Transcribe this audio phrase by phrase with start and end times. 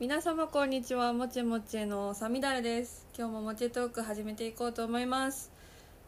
[0.00, 1.12] 皆様こんにちは。
[1.12, 3.06] もちもちのさみだれです。
[3.14, 5.52] 今日ももちトーク始めていこうと思います。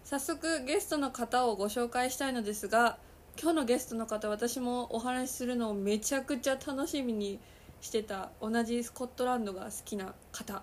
[0.02, 2.96] 早速ゲストの方をご紹介したいのですが
[3.38, 7.38] 今日のゲストの方私もお話しするのをめちゃくちゃ楽しみに
[7.82, 10.62] してた同じスコットランドが好きな方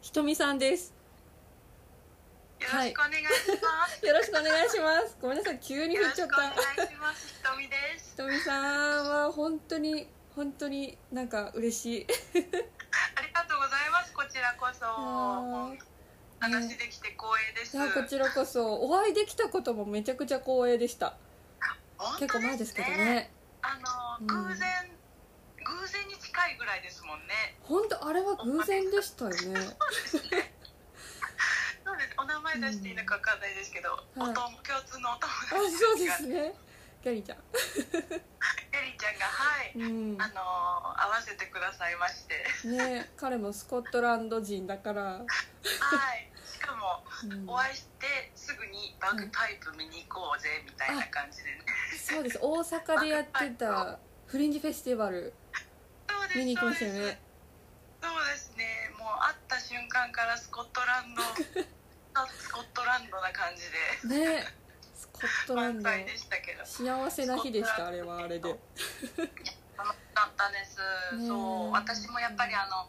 [0.00, 0.94] ひとみさんです。
[2.58, 4.06] よろしくお願いします。
[4.06, 5.18] よろしくお願いします。
[5.20, 5.58] ごめんなさい。
[5.60, 6.36] 急に振っちゃった。
[6.38, 6.54] 願い
[6.88, 7.34] します。
[7.34, 8.12] ひとみです。
[8.12, 14.12] ひとみさんは本当に本当になんか嬉しいありがとうございます。
[14.12, 14.84] こちらこそ。
[14.84, 15.78] ー
[16.38, 17.74] 話できて光栄です。
[17.76, 21.16] いやこちらこそお会いできたこともめちゃくちゃ光栄でした
[21.96, 23.30] 本当結構前ですけどね。
[23.62, 23.78] あ
[24.20, 24.68] うんの偶然、
[25.64, 27.56] 偶然に近いぐらいですもんね。
[27.62, 29.36] 本当あれは偶然でしたよね
[31.82, 32.14] そうです。
[32.18, 34.52] お名前出していいのかわかんないですけど、うんはいお共
[34.84, 36.54] 通のお友あ達そうでがすね
[37.06, 37.38] ギャリーちゃん。
[37.38, 37.40] エ
[38.90, 40.20] リちゃんがはい、うん。
[40.20, 42.34] あの合わせてくださいまして、
[42.66, 46.28] ね彼もスコットランド人だから、はい。
[46.44, 47.48] しかもうん。
[47.48, 51.62] お会いしてすぐにバグパイプ見に行こうぜみたいな感じでね。
[51.94, 52.40] そうです。
[52.42, 55.32] 大阪でやってたフリンジフェスティバル。
[56.34, 57.20] 見に行きましたね。
[58.02, 58.90] そうですね。
[58.98, 61.22] もう会った瞬間からスコットランド
[62.20, 64.26] あ スコットランドな感じで。
[64.26, 64.65] ね
[65.16, 66.64] スコットランド満載でしたけど。
[66.64, 68.48] 幸せな日でしたあれはあれで。
[68.48, 70.76] 楽しかったです、
[71.26, 71.72] そう。
[71.72, 72.88] 私もやっぱりあの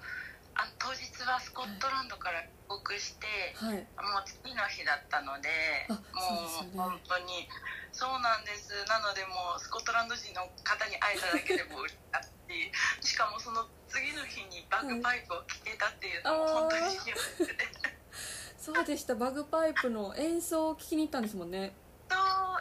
[0.55, 2.49] あの当日はスコットランドから帰
[2.83, 3.77] 国して、はい。
[3.77, 5.49] もう次の日だったので
[5.89, 5.99] あも
[6.49, 7.47] そう本当に。
[7.91, 8.73] そうなんです。
[8.87, 17.53] なのでもうスコットランド人の方に会えただけでも嬉しかったししかもその次の日にバグパイプを聴けたっていうのも本当に幸せで、
[18.57, 19.15] そうでした。
[19.15, 21.73] バグパイプの演奏を聞きに行ったんですもんね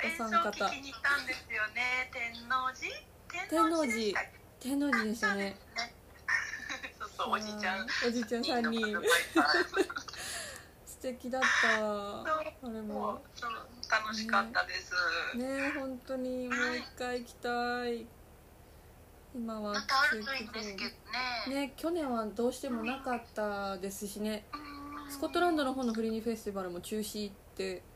[0.02, 2.10] 演奏お三方聞きに行ったんですよね。
[2.12, 2.92] 天王寺？
[3.48, 4.18] 天王寺。
[4.60, 5.56] 天王寺でしたね。
[6.98, 7.86] そうそうおじちゃん。
[8.06, 9.00] おじちゃん3人
[10.86, 11.46] 素敵だった。
[11.78, 13.20] あれも。
[13.88, 14.92] 楽しかったです、
[15.38, 18.06] ね本当にもう一回行きたい。
[19.34, 19.74] 今は。
[21.48, 21.54] ね。
[21.54, 24.44] ね去年はどうしてもなかったですしね。
[24.52, 25.10] うん。
[25.10, 27.82] スコットランドの方のフリニフェスティバルも中止って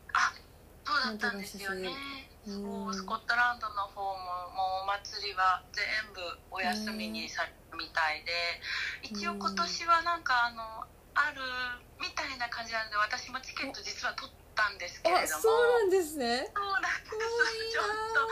[0.91, 1.87] そうだったんですよね。
[1.87, 2.57] うんそ
[2.89, 4.17] うスコットランドの方も
[4.49, 6.17] もうお祭りは全部
[6.49, 8.33] お休みにされたみたいで
[9.05, 11.41] 一応今年はなんかあのある
[12.01, 15.41] みたいな感じなんで私もチケット実は取ったんですけれあども。
[15.41, 16.49] そうなんですね。
[16.49, 17.13] そうなんです
[17.69, 18.25] ちょっと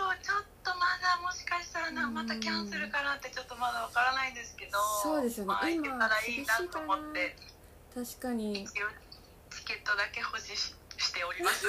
[0.00, 2.14] そうちょっとまだもしかしたらなうん。
[2.14, 4.80] またキャンセルかなってちょっとまだわからないんですけど。
[5.04, 5.48] そうですよね。
[5.52, 7.36] まあ、行け今たらいいなと思って。
[7.92, 8.64] 確かに。
[8.64, 8.88] 一応
[9.52, 11.66] チケットだけ保持ししております。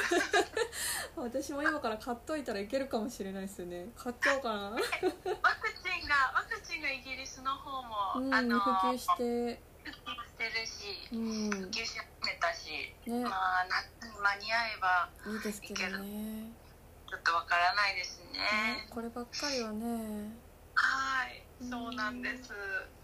[1.15, 3.89] 私も今から買っといたらいけるかもしれないですよね。
[3.95, 4.69] 買っちゃおうかな。
[4.71, 9.61] ワクチンがワクチンがイギリスの方も、うんあの普及して。
[9.83, 11.49] 普及してるしうん。
[11.49, 13.23] 普及し始めたし、ね。
[13.23, 13.65] まあ
[14.01, 16.51] 夏に間に合えばいいですけどね。
[17.09, 18.39] ちょっとわからないですね。
[18.39, 20.31] ねこればっかりはね。
[20.75, 21.69] はいうん。
[21.69, 22.51] そうなんです。
[22.53, 22.99] う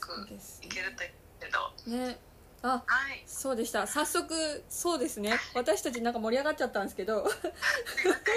[0.00, 1.72] くです行けるといいけど。
[1.86, 2.18] ね
[2.62, 3.22] あはい。
[3.26, 3.86] そうでした。
[3.86, 5.38] 早速そうですね。
[5.54, 7.22] 私たちなんか盛り上がっちゃったんですけど。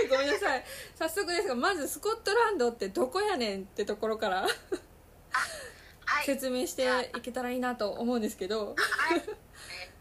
[0.10, 0.64] ごめんなさい。
[0.96, 6.26] 早速ですがまずスコットランドってどこやねんってところからはい。
[6.26, 8.68] 説明していけたらいいなと思うんですけど。
[8.68, 9.18] はい。
[9.18, 9.24] えっ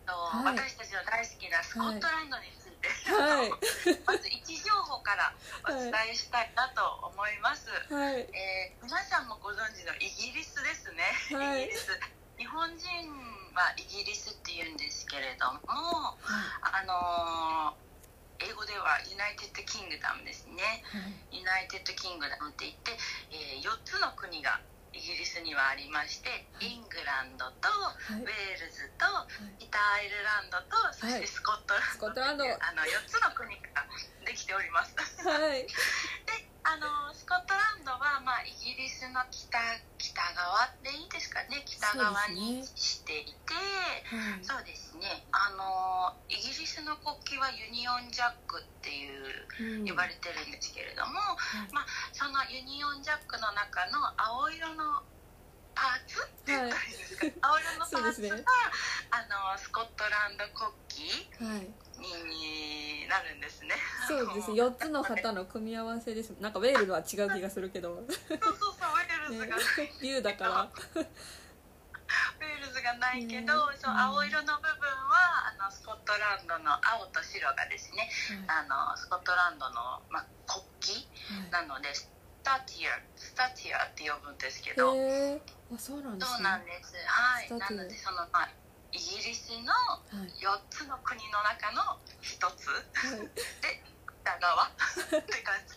[0.07, 0.57] と、はい。
[0.57, 3.51] 私たちの大好きなスコットランドについて、はい。
[4.07, 5.35] まず位置情報から
[5.67, 8.21] お伝えしたいなと思います、はい。
[8.21, 11.65] えー皆さんもご存知のイギリスですね、はい。
[11.65, 11.91] イギリス。
[12.39, 12.79] 日本人
[13.55, 15.61] はイギリスって言うんですけれども
[16.63, 17.83] あのー
[18.43, 20.83] 英語では United Kingdom ですね。
[21.31, 22.91] United Kingdom って言って、
[23.31, 24.59] え4つの国が
[24.93, 28.21] イギリスにはありましてイングランドとはい。
[28.21, 29.07] ウェールズと
[29.59, 31.75] 北アイルランドとそしてスコット
[32.21, 33.87] ランドあの4つの国が
[34.27, 34.95] できております。
[34.95, 35.65] ではい
[36.63, 39.59] あのスコットランドは、まあ、イギリスの北
[39.99, 41.63] 北側でいいですかね。
[41.67, 43.55] 北側に位置していて
[44.07, 44.45] はい。
[44.47, 45.27] そうですね。
[45.35, 49.89] あのイギリスの国旗はユニオンジャックっていううん。
[49.89, 51.73] 呼ばれてるんですけれども、はい。
[51.75, 55.03] まあ、そのユニオンジャックの中の青色の
[55.75, 58.45] パーツって言ったらいいですか、青色のパーツが、 ね。
[59.11, 61.67] あのスコットランド国旗はい
[62.03, 63.75] になるんですね。
[64.09, 64.47] そうです。
[64.47, 66.31] あの4つの旗の組み合わせです。
[66.41, 68.93] なんかウェールズは違う気がするけど、ね、そうそうそう
[69.31, 69.57] ウェールズが、
[70.03, 70.69] 竜だから。
[70.93, 78.11] ウェールズがないけど、ねそう青色の部分はあのスコットランドの青と白がですね。
[78.47, 80.93] あのスコットランドの、まあ、国旗
[81.51, 81.69] はい。
[81.69, 82.11] なのでス
[82.43, 85.41] タティアススタチアって呼ぶんですけへど、え
[85.73, 86.37] あそうなんですね。
[86.37, 86.95] そうなんです。
[87.07, 87.49] はい。
[87.49, 88.49] なのでその、まあ、
[88.93, 90.29] イギリスのはい。
[90.37, 92.69] 4つの国の中の1つ。
[92.69, 93.21] はい。
[93.65, 93.83] で
[94.23, 94.69] 北側。
[94.69, 95.75] って感じ。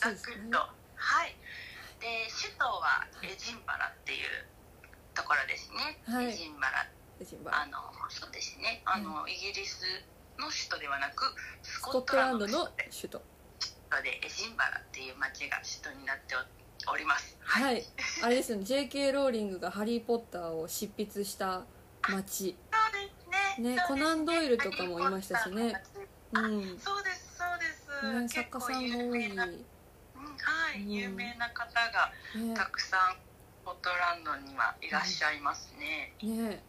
[0.00, 0.58] ざっくりと。
[0.58, 1.36] はい。
[2.00, 4.46] で首都はエジンバラっていう
[5.14, 6.26] ところですね、はい。
[6.28, 6.90] エジンバラ。
[7.20, 7.62] エジンバラ。
[7.62, 7.78] あの
[8.10, 8.82] そうですね。
[8.84, 9.82] あの、イギリス
[10.38, 11.24] の首都ではなく
[11.62, 13.22] ススコットランドの首首都。
[13.90, 17.36] 都でエジンバラっていう町が首都になっておおります。
[17.40, 17.84] はい。
[18.22, 18.64] あれですよね。
[18.64, 21.64] JK ローリングが「ハリー・ポッター」を執筆した
[22.08, 23.12] 町そうで
[23.56, 23.76] すね。
[23.86, 25.82] コナンドイルとかもいましたしね。
[26.32, 26.78] うん。
[26.78, 27.64] そうですそうで
[28.02, 29.38] す、ね、作家さんが有多い、うん。
[29.38, 29.46] は
[30.76, 36.62] い、うん有名な方がねたくさんスコットランドにはいらっしゃいますね、ね。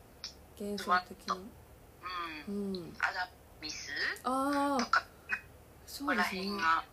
[0.60, 1.36] 幻想的な。
[1.36, 2.74] うん。
[2.74, 2.94] うん。
[3.00, 3.30] アダ
[3.62, 3.92] ミス
[4.24, 4.88] ああ
[5.86, 6.42] そうですね。
[6.42, 6.84] 辺が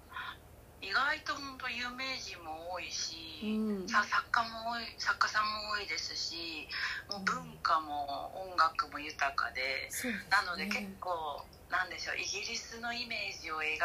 [0.85, 3.89] 意外と本当有名人も多いし、うん。
[3.89, 6.69] さ作家も多い作家さんも多いですし
[7.09, 9.89] もう文化も音楽も豊かで
[10.29, 13.81] なので結構なんでしょうイギリスのイメージを描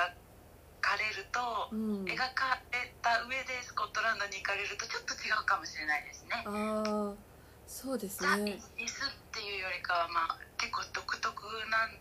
[0.80, 2.04] かれると、うん。
[2.06, 6.44] 描かれた上でスコットランドに行かれるとちょっと違うかもしれないですね。
[6.48, 7.30] ああ
[7.68, 11.30] そうですザ・イねギリスっていうよりかは、まあ、結構独特
[11.70, 11.92] な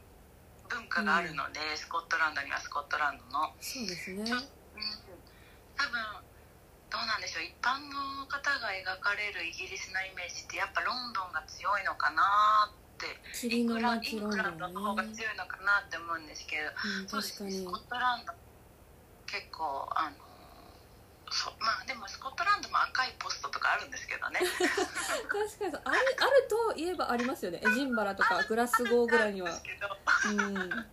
[0.71, 3.53] 文化があるので、スコットランドにはスコットランドの。
[3.61, 4.25] そうですね。
[4.25, 4.58] ちょうん
[5.79, 5.95] 多分
[6.91, 7.45] どうなんでしょう。
[7.45, 13.07] 一般の方が描かれるイギリスのイメージってやっぱロンドンが強いのかなって。
[13.47, 17.63] イングランドドの方が強いのかなって思うんですけど、うんそうです確かにね。
[17.63, 18.33] スコットランド
[19.27, 20.17] 結構あの
[21.31, 24.41] そうまあでもスコットランドも赤いポストとかあるんですけどね。
[24.41, 29.51] 確かにそうあるあるといえばありますよねエジンバラとかグラスゴーぐらいには
[30.27, 30.87] うん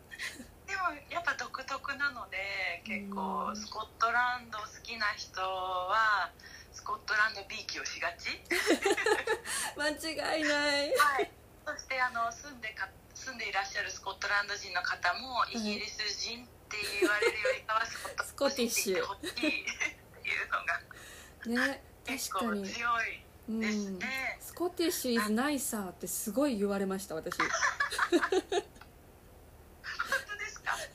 [1.10, 3.56] やっぱ独特なので結構うん。
[3.56, 6.32] スコットランド好きな人は
[6.74, 8.30] スコットランド B 期をしがち？
[9.78, 10.94] 間違いない。
[10.98, 11.32] はい、
[11.66, 22.62] そしてあの住んでか住んでいらっしゃるスコットランド人の方もイギリス人って言われるよりかはスコットスコティッシュ人っていっていうのがね 結確かに。
[22.64, 24.38] 構強いうんですね。
[24.42, 27.38] スコティッシュ is nicer ってすごい言われました私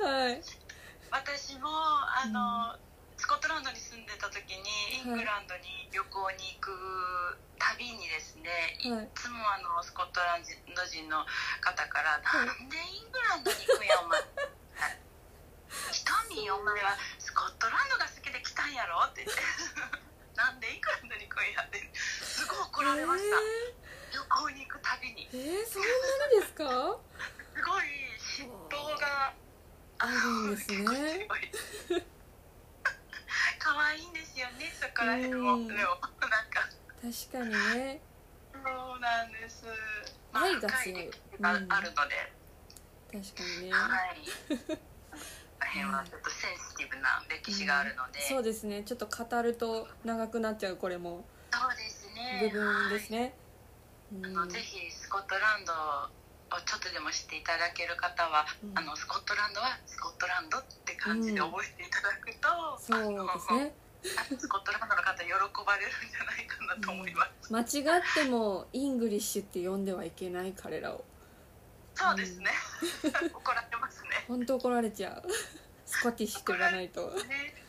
[0.00, 0.64] ですか
[1.16, 1.20] い。
[1.22, 2.76] 私もあの、
[3.16, 6.72] スコットランドに住んでた時にイングランドに旅行に行く
[7.58, 8.48] たびにですね、
[8.96, 9.04] はい。
[9.04, 10.42] い、つもあのスコットラン
[10.74, 11.26] ド人の
[11.60, 12.46] 方から「はい。
[12.46, 14.20] なんでイングランドに行くんやお前」
[15.92, 19.42] ひとみお前はスコットランドが好きで来たんやろ?」って言って
[20.34, 23.36] 「なんでイングランドに行くんや」ってすごい怒られました、
[24.16, 25.28] 旅行に行くたびに。
[25.32, 25.88] えー、えー、そんな
[26.32, 26.64] にですか？
[27.54, 27.84] すごい
[28.16, 29.34] 嫉妬が
[30.00, 31.28] あるんですね。
[33.58, 35.90] 可愛いんですよねそこら辺もうんでもなん
[36.48, 36.66] か
[37.02, 38.00] 確かにね。
[38.52, 39.64] そうなんです。
[40.32, 42.32] 愛が強い深歴史があるので、
[43.12, 43.78] 確かにね、は
[44.12, 44.18] い
[45.58, 48.82] 大変はちょっとセンシティブな歴史があるので、そうですね。
[48.82, 51.24] ちょっと語ると長くなっちゃうこれも。
[51.52, 52.50] そうですね。
[52.52, 53.34] 部分ですね、
[54.12, 54.22] うん。
[54.22, 55.72] はいあのぜひスコットランド
[56.56, 58.78] をちょっとでも知っていただける方は、うん。
[58.78, 62.48] あのスコットランドはスコットランドって感じで覚えていただくと、
[62.78, 63.74] そうですね。
[64.38, 65.30] スコットランドの方喜
[65.66, 71.04] ばれるんじゃないかなと思います、間違っても English って呼んではいけない彼らを。
[71.94, 72.50] そうですね。
[73.34, 74.24] 怒られますね。
[74.26, 75.22] 本当怒られちゃう。
[75.84, 77.59] Scottish って言わないと、ね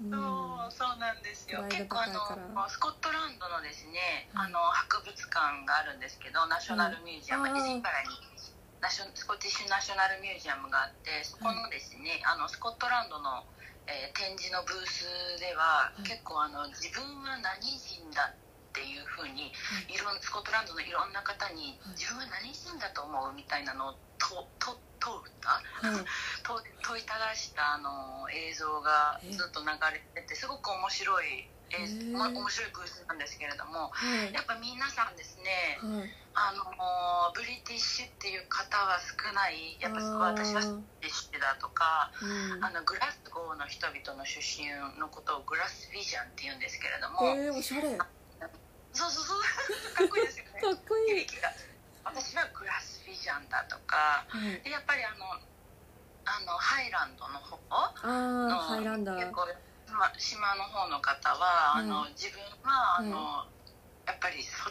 [0.00, 0.10] うん。
[0.10, 1.64] そうそうなんですよ。
[1.68, 4.46] 結構あのスコットランドのですね、はい。
[4.48, 8.08] あの博物館があるんですけど National Museum、はいエジンバラに
[8.80, 13.46] ナショ Scottish National Museum があってそこのですね、あのスコットランドの、
[13.88, 15.06] えー展示のブース
[15.40, 16.02] では、い。
[16.04, 18.36] 結構あの自分は何人だっ
[18.76, 19.48] ていうふうに
[19.88, 21.96] いろんスコットランドのいろんな方に、はい。
[21.96, 24.76] 自分は何人だと思うみたいなのをとと
[25.06, 25.48] 問うた。
[25.50, 25.62] は
[25.94, 26.04] い。
[26.42, 32.16] 問問いただしたあの映像がずっと流れててすごく面白い映へー。
[32.16, 34.32] ま面白いブースなんですけれどもはい。
[34.32, 36.10] やっぱ皆さんですねはい。
[36.34, 42.64] あのブリティッシュっていう方は少ないやっぱ私はブリティッシュだとかうん。
[42.64, 47.96] あのグラスゴーの人々の出身のことをグラスビジョンって言うんですけれども、えー、おしゃれ。
[47.96, 48.06] か
[48.92, 49.42] そうそうそう。
[49.94, 50.50] かっこいいですよね。
[50.72, 51.26] っこいい。
[52.04, 54.60] 私はグラスビジョンだとかはい。
[54.66, 55.24] でやっぱりあの
[56.26, 59.46] あのハイランドの方のハイランダー結構
[59.94, 61.84] ま島の方の方は、はい。
[61.84, 63.46] あの自分はあの、
[64.04, 64.68] やっぱりそ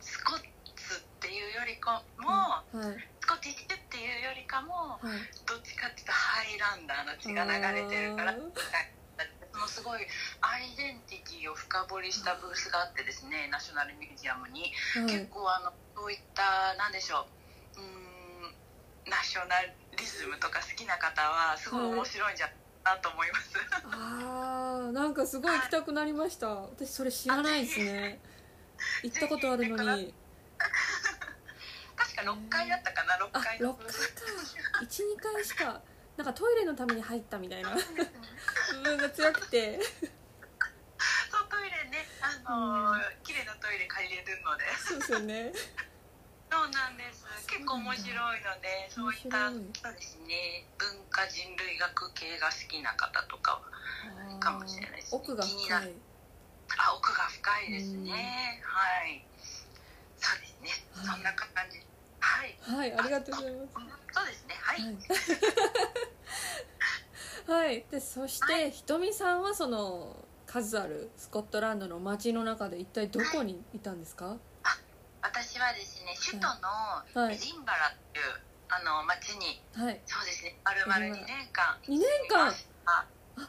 [0.00, 0.40] スコッ
[0.74, 2.96] ツっていうよりかも、はい。
[3.20, 5.20] スコティッシュっていうよりかもはい。
[5.46, 8.72] どっちかっていうとハイランダーの血が流れてるからあース
[9.52, 10.02] そのすごい
[10.42, 15.12] アイデンティティを深掘りしたブースがあってですねナショナルミュージアムに、はい。
[15.12, 17.43] 結構あのそういったなんでしょう
[19.06, 19.54] ナショナ
[19.96, 22.50] リズムとか好きな方はすごい面白いんじゃ
[22.84, 23.52] なと思います、
[23.90, 26.48] あーなんかすごい行きたくなりました。
[26.48, 28.20] 私それ知らないですね。
[29.02, 30.14] 行ったことあるのに。
[31.96, 33.64] 確か6階だったかな？6あ階6階か。
[33.64, 34.14] のブース
[34.80, 35.80] 12階しか
[36.16, 37.70] なんかトイレのために入ったみたいな。
[37.70, 39.80] 部分が強くて。
[41.30, 42.06] そうトイレね
[42.44, 44.64] あのー綺麗なトイレ借りれるので。
[44.76, 45.52] そうですよね
[46.54, 47.26] そうなんです。
[47.50, 50.62] 結構面白いのでそういったそうですね。
[50.78, 55.18] 文化人類学系が好きな方とかはかもしれないですね。
[55.18, 55.98] 奥が深い。
[56.78, 58.62] あ奥が深いですね。
[58.62, 59.26] はい。
[60.14, 61.06] そうですね、はい。
[61.10, 61.82] そんな感じ。
[62.22, 62.54] はい。
[62.62, 63.74] はいありがとうございます。
[64.14, 64.54] そうですね。
[64.54, 64.82] はい、
[67.50, 74.38] はい、 はい、でそして、ひとみさんはその数あるスコットランドの街の中で一体どこにいたんですか、
[75.24, 76.60] 私はですね首都は
[77.24, 77.32] い。
[77.32, 78.36] のエジンバラっていう、
[78.68, 79.98] あの町にはい。
[80.04, 82.52] そうですね丸々2年間2年間？
[82.84, 83.44] あそん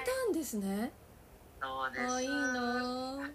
[0.00, 0.90] いたんですね。
[1.60, 2.14] そうです。
[2.14, 3.30] あいいな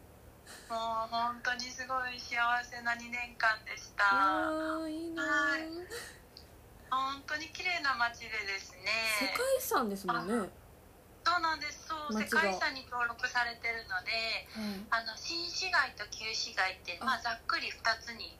[0.67, 4.03] もう本当にすごい幸せな2年間でした。
[4.10, 5.62] あーいいなはい。
[6.89, 8.89] 本当に綺麗な街でですね。
[9.19, 10.50] 世界遺産ですもんね、はい、
[11.27, 11.84] そうなんです。
[11.91, 14.48] そう世界遺産に登録されてるので
[14.89, 18.31] あの新市街と旧市街って、まあ、ざっくり2つに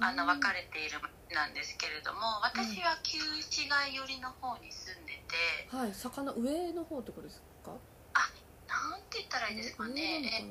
[0.00, 5.36] あの分かれている街なんですけれども私は旧市街寄りの方に住んでて
[5.72, 5.94] はい。
[5.94, 7.72] 坂の上の方ってことですか？
[8.68, 10.44] なんて言ったらいいですかね、え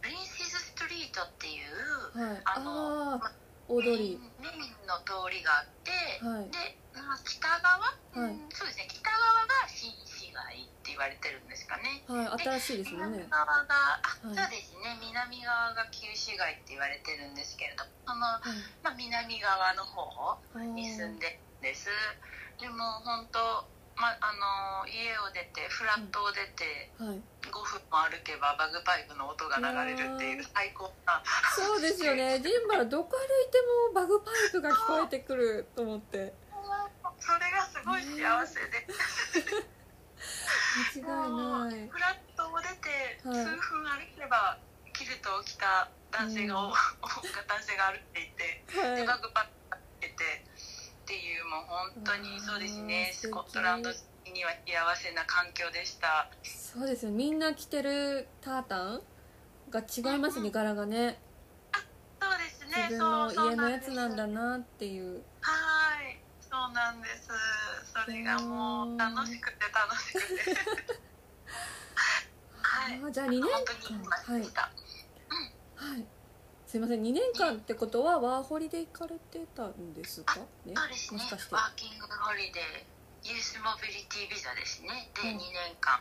[0.00, 2.42] プリンセスストリートっていうはい。
[2.44, 3.32] あのああ
[3.68, 4.20] 大通り。
[4.40, 5.92] メインの通りがあって、
[6.24, 6.50] はい。
[6.50, 6.58] で、
[6.94, 8.36] まあ、北側、はい。
[8.36, 8.88] うんそうですね。
[8.88, 12.02] 北側が新市街って言われてるんですかね。
[12.10, 13.22] はい新しいですもんね。
[13.22, 14.98] 南側が、そうですね。
[14.98, 18.58] 南側が旧市街って言われてるんですけれどその、はい。
[18.82, 20.34] まあ、南側の方
[20.74, 21.86] に住んでるんです。
[22.58, 23.38] でも本当
[23.94, 24.32] まあ
[24.82, 27.22] の家を出てフラットを出てはい。
[27.50, 31.22] 5分も歩けばバグパイプの音が流れるっていう最高な。
[31.54, 32.40] そうですよね。
[32.42, 33.62] ジンバラどこ歩いて
[33.94, 36.34] もバグパイプが聞こえてくると思って。
[37.20, 38.86] それがすごい幸せで
[40.70, 41.88] 間違いない。
[41.88, 43.44] フラットを出てはい。
[43.44, 44.58] 数分歩けば
[44.92, 46.70] キルトを着た男性が、うん。
[46.70, 46.78] 男
[47.62, 49.00] 性が歩いていて、はい。
[49.00, 53.10] でバッグパックつけてっていうもう本当にそうですね。
[53.12, 56.30] スコットランドには幸せな環境でした。
[56.42, 59.02] そうですよみんな着てるタータン
[59.70, 61.18] が違いますね柄がね。
[62.20, 62.86] そうですね。
[62.90, 65.22] 自分のそう家のやつなんだなっていう。
[65.40, 66.19] はい
[66.50, 67.28] そうなんです。
[68.04, 70.56] それがもう楽しくて楽しくて。
[72.62, 74.34] はいじゃあ2年間。
[74.34, 74.42] はい。
[75.76, 76.04] はい。
[76.66, 77.02] すいません。
[77.02, 80.40] 2年間ってことはワーホリで行かれてたんですか？
[80.64, 80.74] ね。
[80.76, 81.18] そうですね。
[81.20, 81.54] もしかして。
[81.54, 85.10] ワーキングホリデーユースモビリティビザですね。
[85.14, 85.36] でうん。
[85.36, 86.00] 2年間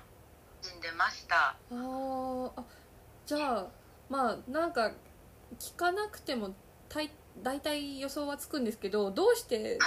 [0.61, 1.49] 住んでました。
[1.49, 2.51] あー。
[2.59, 2.63] あ
[3.25, 3.67] じゃあ
[4.09, 4.91] まあなんか
[5.59, 6.55] 聞かなくても
[6.87, 7.11] 大
[7.43, 9.77] 大体予想はつくんですけどどうして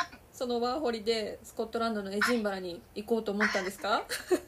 [0.43, 4.03] そのワーホリでスコットランドのエジンバラに行こうと思ったんですか？
[4.09, 4.43] 結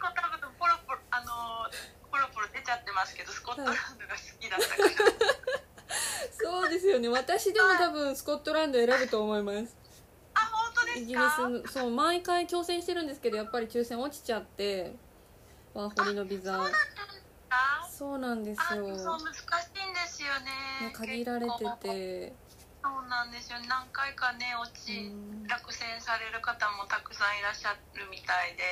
[0.00, 1.74] 構多分ポロポロあのー
[2.08, 4.90] ポロポロ出ちゃってますけどスコットランドが好きだったから、
[6.30, 7.08] そうですよね。
[7.08, 9.76] 私でも多分スコットランド選ぶと思います。
[10.34, 11.00] あ本当ですか？
[11.00, 14.94] イギリスのそう毎回挑戦してるんですけどやっぱり抽選落ちちゃって
[15.74, 16.62] ワーホリのビザ。
[17.50, 20.28] あそうなんですあよ、そう難しいんですよ
[20.80, 20.86] ね。
[20.86, 22.32] ね、限られてて
[23.22, 23.58] なんですよ。
[23.68, 25.46] 何回かね落ち、うん。
[25.46, 28.66] 落選される方もたくさんいらっしゃるみたいで。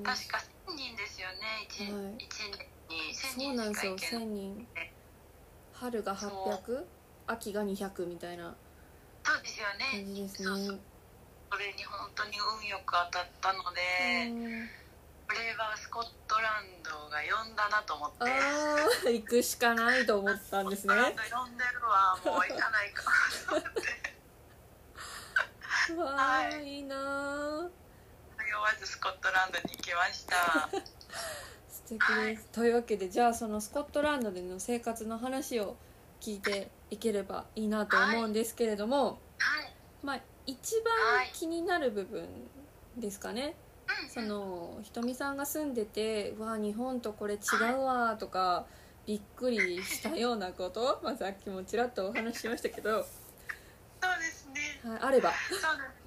[0.00, 1.68] 確か1000人ですよね。
[1.68, 2.24] 1,、はい。
[2.24, 3.96] 一年に1000そうなんですよ。
[3.96, 4.06] 人。
[4.06, 4.66] しか行けない1000人
[5.74, 6.84] 春が800
[7.26, 8.56] 秋が200みたいな
[9.24, 10.04] そうですよね。
[10.04, 10.72] 感じですそうそう。
[10.72, 10.80] ね
[11.52, 14.68] それに本当に運よく当たったので、うん
[15.26, 18.16] これはスコットランドが呼んだなと思って。
[18.24, 18.26] あ
[19.06, 20.94] あ行くしかないと思ったんですね。
[20.94, 23.04] 呼んでるわもう行かないか
[23.48, 24.14] と思って。
[25.96, 27.62] わあ、はいい、いなー。
[28.38, 30.68] 迷わずスコットランドに行きました。
[31.68, 35.76] 素敵です、というわけでじゃあそのスコットランドでの生活の話を
[36.20, 39.74] 聞いていければいいなと思うんですけれども、はい。
[40.02, 40.94] まあ一番
[41.32, 42.28] 気になる部分
[42.96, 43.63] ですかね、うん
[44.12, 47.38] そのひとみさんが住んでて「うわ日本とこれ違
[47.74, 48.66] うわ」とか
[49.06, 53.04] びっくりしたようなこと、まあ、さっきもちらっとお話ししましたけど、はい、
[54.00, 54.80] そうですね。
[55.00, 56.03] あれば、はそうです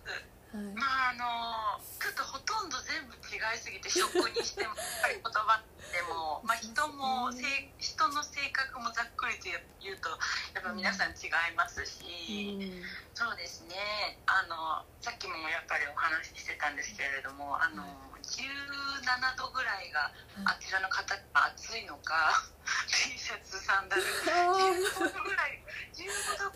[0.53, 5.59] い、まああのクッとほとんど全部違いすぎて食にしてもやっぱり言葉
[5.91, 9.49] でも、 まあ、人もせい人の性格もざっくりと
[9.79, 10.09] 言うと
[10.53, 12.83] やっぱ皆さん違いますし、うん。
[13.13, 14.19] そうですね。
[14.25, 17.83] あのさっきもやっぱりお話ししてたんですけれどもあの
[18.23, 20.11] 17度ぐらいが
[20.45, 22.43] あちらの方が暑いのか
[22.87, 24.05] T シャツサンダルあ
[24.53, 25.63] 15度ぐらい
[25.95, 26.51] 15度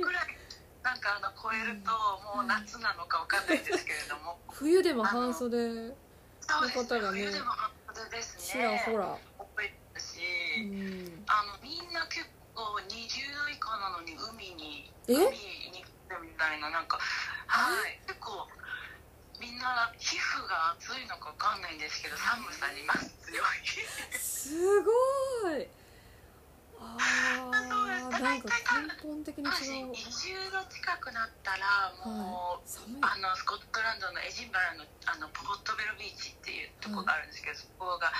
[0.00, 0.36] ぐらい
[0.82, 1.90] なんかあの超えると
[2.36, 5.94] もう夏なのかわかんないですけれども、ー 冬でも半袖
[6.40, 6.78] そうです。
[6.84, 10.18] 方がね冬でも半袖ですちらねほら、覚えてたし、
[10.58, 15.14] うん、あのみんな結構20度以下なのに海にえ？
[15.14, 15.26] 海
[15.70, 16.98] に来たみたいななんか
[17.46, 18.00] はい。
[18.06, 18.48] 結構
[19.40, 23.46] みんな皮膚が熱いのかわかんないんですけど寒さにまず強い
[24.18, 24.90] すご
[25.58, 25.66] い
[28.22, 28.48] なんか
[28.78, 29.90] 根本的に違う。
[29.90, 38.14] 20度近くなったらもう、寒いあのスコットランドのエジンバラのあのポートベロビーチっていうとこがあるんですけど、そこが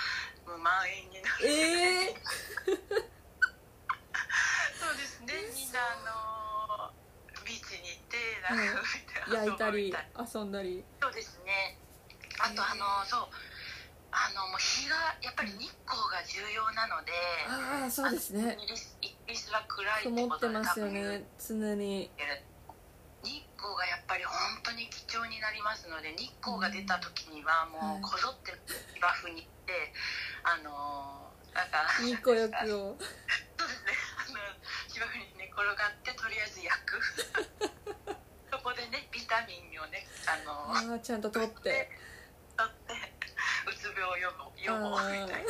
[0.45, 1.47] もう満員になる。
[1.47, 2.19] ええ
[4.75, 5.33] そうですね。
[5.55, 8.83] みんなあのビーチに行ってなんか
[9.31, 10.83] 焼いたり遊んだり。
[10.99, 11.79] そうですね。
[12.43, 13.27] あとあのそう。
[14.13, 17.11] あのもう日がやっぱり日光が重要なので、
[17.49, 18.55] ああそうですね。
[19.01, 19.09] イ
[20.03, 22.09] 曇ってますよね常に。
[23.23, 28.51] 日光がやっぱり本当に貴重になりますので日光が出た時にはもうこぞって
[28.93, 29.93] 芝生に行って
[30.43, 32.99] あのなんか日光浴を。
[32.99, 33.95] そうですね。
[34.19, 34.39] あの
[34.89, 36.99] 芝生に寝転がってとりあえず焼く。
[38.51, 41.89] そこでねビタミンをねあのちゃんと取って。
[42.57, 42.93] 取って
[43.65, 45.49] うつ病を予防予防みたいな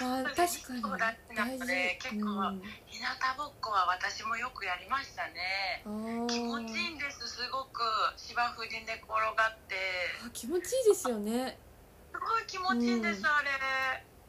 [0.00, 1.36] あー確かに。
[1.36, 1.66] 大事。
[2.00, 2.62] 結構うん。
[2.86, 5.82] 日向ぼっこは私もよくやりましたね。
[6.28, 7.82] 気持ちいいんですすごく。
[8.16, 9.76] 芝生に寝転がって。
[10.24, 11.58] あ気持ちいいですよね。
[12.12, 13.26] すごい気持ちいいんです、うん。
[13.26, 13.48] あれ。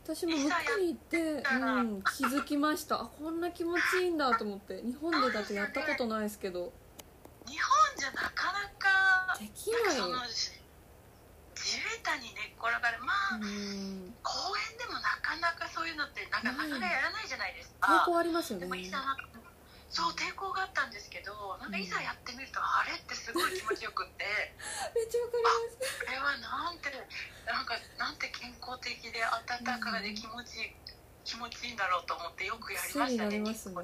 [0.03, 3.01] 私も向こうに行って、うん、気づきました。
[3.01, 4.81] あこんな気持ちいいんだと思って。
[4.81, 6.73] 日本でだとやったことないですけど。
[7.47, 10.60] 日本じゃなかなかできない
[11.61, 12.97] 地べたに寝っ転がる。
[13.05, 14.15] まあ、うん。
[14.23, 18.67] 公園でもなかなかそういうのってなんかなかなかやらないじゃないです抵か抗ありますよね。
[19.91, 22.93] そう抵抗があったんですけどなんかいざやってみると、あれ？
[22.95, 24.23] ってすごい気持ちよくって。
[24.95, 25.49] めっちゃわかりま
[25.83, 25.99] す。
[26.05, 26.87] これはなんて
[27.45, 29.43] なんかなんて健康的で温
[29.81, 30.75] かで気持ちいい、
[31.25, 33.53] 気持ちいいんだろうと思ってよくやりましたねね。
[33.53, 33.81] すご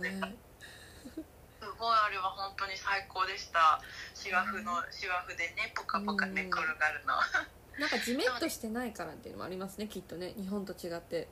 [1.94, 3.82] いあれは本当に最高でした。
[4.16, 7.20] 芝生の芝生でねポカポカ寝っ転がるの、
[7.80, 11.28] なんかジメッとしてないからっていうのもありますねきっとね日本と違って。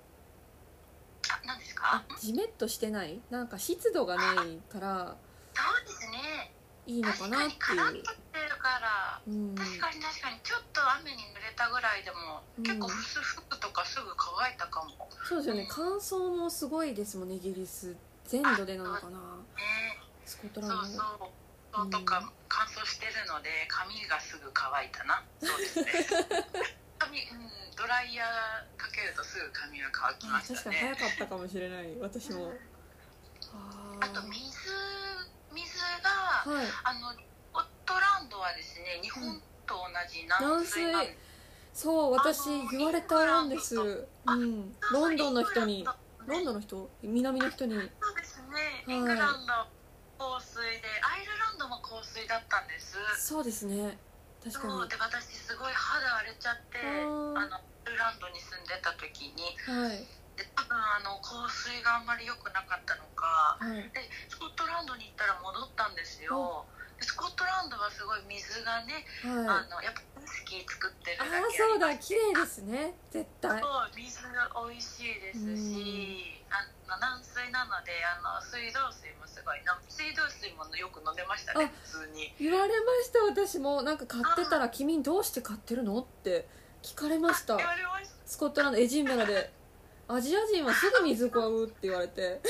[1.28, 3.20] あ何ですあかジメッとしてない？
[3.32, 5.16] なんか湿度がないから
[5.54, 6.52] そうですね。
[6.88, 9.22] いいのか確なってかにカラッいうとしてるから。
[9.28, 9.56] うん。
[9.56, 10.40] 確かに確かに。
[10.44, 12.64] ちょっと雨に濡れたぐらいでも、うん。
[12.64, 15.10] 結構服とかすぐ乾いたかも。
[15.28, 15.68] そうですよね。
[15.68, 17.96] 乾燥もすごいですもんねイギリス。
[18.26, 19.18] 全土でなのかな。
[19.18, 19.24] ね。
[20.26, 21.30] スコットランドそうそう
[21.92, 25.24] とか乾燥してるので髪がすぐ乾いたな。
[25.42, 25.92] そうですね。
[26.98, 31.96] 髪、うん、ドライヤーかけるとすぐ髪が乾きあまし確かにたね早かったかもしれない。
[32.00, 32.54] 私も。
[33.54, 34.40] ああと水
[35.52, 36.66] 水があはい。
[36.84, 37.18] あのス
[37.52, 41.18] コットランドはですね日本と同じ軟水なんで
[41.74, 41.84] す。
[41.84, 42.40] そう私
[42.72, 43.76] 言われたんです。
[43.76, 44.76] うん。
[44.92, 45.86] ロンドンの人に。
[46.26, 46.90] ロンドンの人？
[47.04, 47.76] 南の人に。
[47.76, 48.96] そうですね、はい。
[48.96, 49.75] イングランド
[50.26, 52.98] 香水でアイルランドも香水だったんです。
[53.22, 53.94] そうですね。
[54.42, 54.90] 確かに。
[54.90, 59.54] で私すごい肌荒れちゃってあのアイルランドに住んでた時に。
[59.70, 60.02] はい。
[60.36, 63.86] で多分あの香水があんまり良くなかったのかはい。
[63.94, 66.66] でスコットランドに行ったら戻ったんですよ。
[66.98, 69.70] でスコットランドはすごい水がね、はい。
[69.70, 71.96] あのやっぱスキー作ってるあだけあそうだ。
[71.98, 72.94] 綺麗ですね。
[73.12, 73.60] 絶対。
[73.62, 82.34] そう水が美味しいですし、あの軟水なのであの水道水もすごいな水道水もよく飲んでましたねあ普通に。
[82.40, 83.20] 言われました。
[83.24, 86.48] 私もなんか買ってたら「君どうして買ってるの?」って
[86.82, 87.58] 聞かれました。
[88.26, 89.52] スコットランドエジンバラで
[90.08, 92.42] 「アジア人はすぐ水買う」って言われて。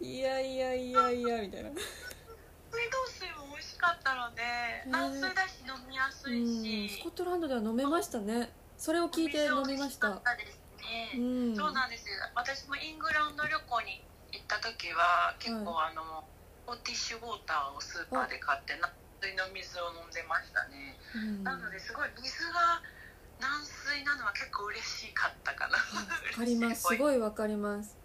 [0.00, 1.70] いやいやいやいやみたいな。
[1.70, 3.49] 水道水も
[3.80, 4.42] かったので
[4.86, 6.88] 軟水だし飲みやすいうん。
[6.88, 8.52] しスコットランドでは飲めましたね。
[8.76, 10.08] それを聞いて飲みました。
[10.10, 12.04] んそうなんです。
[12.34, 16.24] 私もイングランド旅行に行った時は結構あの、
[16.66, 18.90] ポティッシュウォーターをスーパーで買って軟
[19.20, 21.44] 水の水を飲んでましたね、うん。
[21.44, 22.82] なのですごい水が
[23.40, 25.76] 軟水なのは結構嬉しかったかな。
[25.76, 25.80] わ
[26.36, 26.82] かります。
[26.82, 27.96] すいごいわかります。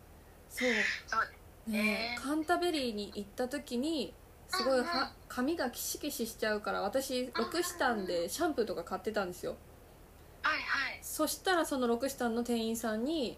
[0.49, 0.69] そう。
[1.07, 2.15] そうね。
[2.15, 4.13] ねカンタベリーに行った時に
[4.57, 9.55] すごいは髪がキシキシしちゃうから私ロクシタンでシャンプーとか買ってたんですよ。
[10.41, 10.99] はいはい。
[11.01, 13.37] そしたらそのロクシタンの店員さんに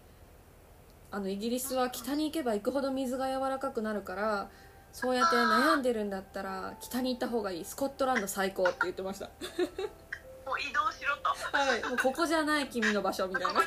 [1.10, 4.50] あのイギリスは北に行けば行くほど水が柔らかくなるから
[4.92, 7.64] そうやって悩んでるんだったら北に行った方がいい。
[7.64, 9.26] スコットランド最高って言ってました。
[9.26, 9.32] も
[10.54, 11.56] う移動しろと。
[11.56, 11.82] はい。
[11.82, 13.60] もうここじゃない君の場所みたいな。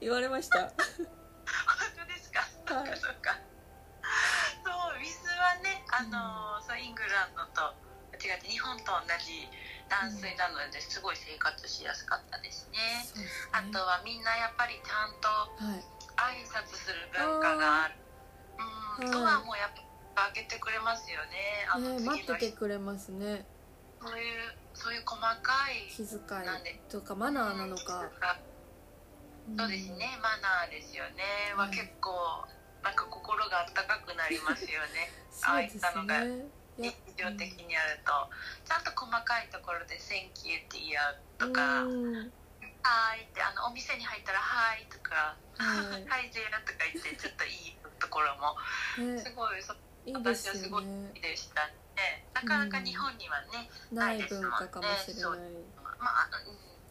[0.00, 0.60] 言われました。
[0.64, 0.72] 本
[1.98, 2.98] 当ですか、はい。
[2.98, 3.38] そっか
[6.00, 7.76] あの、そうイングランドと
[8.16, 9.48] 違って日本と同じ
[9.88, 13.52] 断水なのですごい生活しやすかったですね、そうですね。
[13.52, 15.84] あとはみんなやっぱりちゃんとはい。
[16.20, 17.94] 挨拶する文化がある。
[19.00, 19.12] うん、はい。
[19.12, 19.70] ドアもやっ
[20.14, 23.46] ぱ開けてくれますよねあの待っててくれますね。
[24.02, 25.36] そういうそういう細か
[25.68, 26.20] い気遣い
[26.90, 28.08] とかマナーなのか、
[29.56, 32.10] そうですね、マナーですよね、ははい結構
[32.82, 35.12] なんか心が温かくなりますよね。
[35.42, 36.20] ああいったのが
[36.76, 38.30] 日常的にやると。
[38.64, 42.32] ちゃんと細かいところで「Thank you」って言い合うとか「うん
[42.82, 48.56] はい」ってあのお店に入ったら「はい」とか「はいはいぜとか言ってちょっといいところも
[48.98, 49.20] ね。
[49.20, 49.74] すごいそ
[50.14, 51.66] 私はすごいね好きでした
[51.96, 52.24] ね。
[52.32, 55.22] なかなか日本にはね、ない文化かもしれない。
[55.22, 55.38] そう。
[55.98, 56.30] まあ、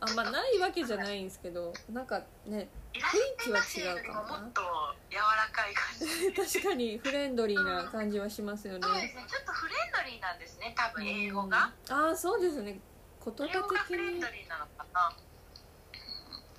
[0.02, 4.62] うんあまあないわけじゃないんですけどなんかねいらっしゃいますよりももっと
[5.10, 6.60] 柔らかい感じ。
[6.60, 8.80] 確かにフレンドリーな感じはしますよね。
[8.82, 12.80] そうですねちょっとフレンドリーなんですね多分英語が、ああそうですね。
[13.24, 13.78] 言葉的に。
[13.78, 15.16] フレンドリーなのかな。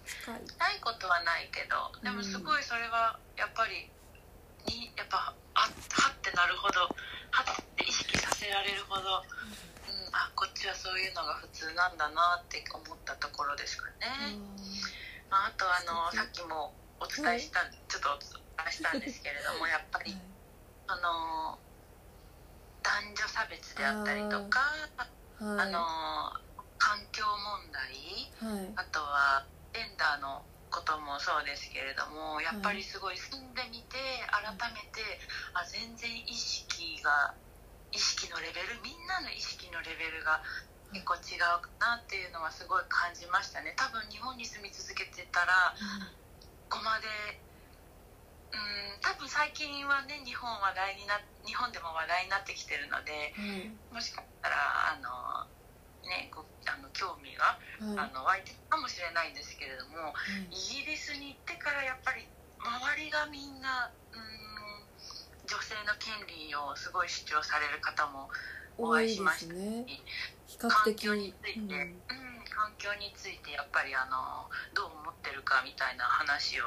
[0.04, 0.34] 近い。
[0.58, 3.88] ないことはないけどでもすごいそれはやっぱり
[4.66, 6.80] にやっぱあはってなるほど
[7.30, 9.69] はって意識させられるほど、うん、
[10.12, 14.38] あこっちはそういうのが普通なんだなって思ったところですかね、
[15.30, 20.14] まあ、あとあのさっきもお伝えした、ちょっとお伝えしたんですけれどもやっぱり
[20.86, 21.58] あの
[22.82, 24.60] 男女差別であったりとか
[25.40, 25.60] はい。
[25.60, 25.80] あの
[26.76, 28.68] 環境問題はい。
[28.76, 33.98] あとはジェンダーのこともそうですけれどもやっぱりすごい住んでみて
[34.30, 35.02] 改めて
[35.54, 37.34] あ全然意識が
[37.92, 40.40] 意識のレベルみんなの意識のレベルが
[40.92, 43.74] 結構違うかなっていうのはすごい感じましたね。
[43.78, 45.74] 多分日本に住み続けてたら
[46.68, 47.06] ここまで
[48.50, 54.56] うん多分最近はね日本話題にな日本でも話題になってきてるのではいもしかしたら
[54.90, 55.46] あの
[56.08, 57.58] ねごあの興味が
[57.94, 58.10] はい。
[58.10, 60.14] あの湧いてるかもしれないんですけれどもは
[60.50, 62.26] いイギリスに行ってからやっぱり
[62.58, 64.49] 周りがみんなうん
[65.50, 68.30] 女性の権利をすごい主張される方も
[68.78, 69.58] お会いしましたし
[70.46, 71.70] 比較環的境について、うん。
[71.74, 72.00] うん
[72.50, 74.44] 環境についてやっぱりあの
[74.76, 76.64] どう思ってるかみたいな話を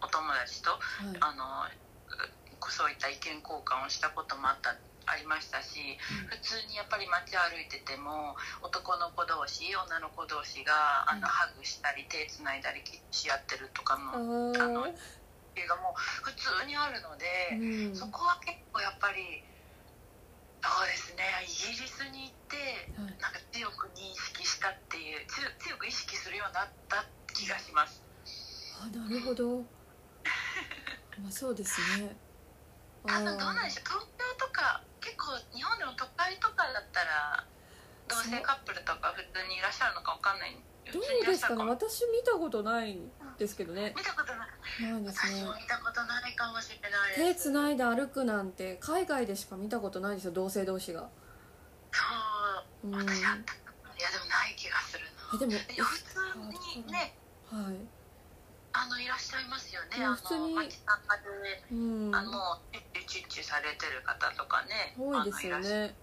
[0.00, 0.78] お友達とは
[1.12, 1.16] い。
[1.20, 4.72] あのうそういった意見交換をしたこともあった
[5.04, 5.98] ありましたし
[6.30, 11.20] 普通にやっぱり街歩いてても男の子同士女の子同士があうん。
[11.20, 17.96] のハグしたり手つないだりし合ってるとかあのーあのも普通にあるので、うん。
[17.96, 19.44] そこは結構やっぱり
[20.62, 22.56] そうですねイギリスに行って
[22.96, 23.20] はい。
[23.20, 28.02] なんか強く認識したっていう強強く意識するようになった気がします。
[28.80, 29.62] あなるほど。
[31.20, 32.16] まあそうですね。
[33.04, 37.44] あのどうなんでしょう東京とか結構日本でも都会とかだったら
[38.08, 40.56] 同性カップルとか普通にいらっしゃるのかわかんない。
[40.92, 41.64] どうですかね。
[41.64, 42.94] 私見たことない。
[42.94, 43.10] ん
[43.42, 44.48] ですけどね見たことない。
[44.92, 51.08] ないですね見たことないかもしれない手つないで歩くなんて海外でしか見たことないですよ同性同士が。
[51.90, 51.98] そ
[52.84, 52.88] う。
[52.88, 52.94] うん。
[52.94, 54.02] 私あったい。
[54.02, 55.10] やでもない気がするな。
[55.34, 56.18] えでも普通
[56.78, 57.14] にね
[57.50, 57.76] はい。
[58.74, 60.06] あのいらっしゃいますよね。
[60.16, 61.22] 普通にの街中で
[61.72, 62.14] うん。
[62.14, 62.58] あの
[63.06, 65.94] チュッチされてる方とかね多いですよね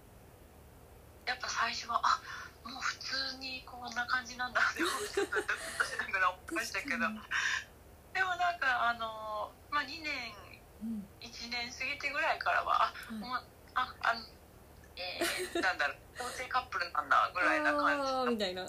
[1.26, 2.20] やっぱ最初はあ
[2.64, 6.98] もう普通にこんな感じなんだってちょっとドキッとしながら思いましたけど。
[6.98, 10.34] でもなんかあの、まあ、2年
[10.82, 11.04] うん。
[11.20, 13.14] 1年過ぎてぐらいからはあ、い。
[13.14, 13.42] もう
[13.74, 14.20] ああの
[14.96, 18.10] えー、なんだろう 同性カップルなんだぐらいな感じ。
[18.12, 18.62] あーみたいな。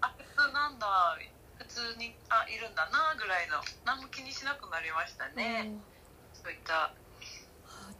[0.00, 1.18] あ普通なんだ
[1.58, 3.62] 普通にあいるんだなぐらいの。
[3.84, 5.72] 何も気にしなくなりましたね。
[6.32, 6.84] そういった。
[6.84, 6.92] あ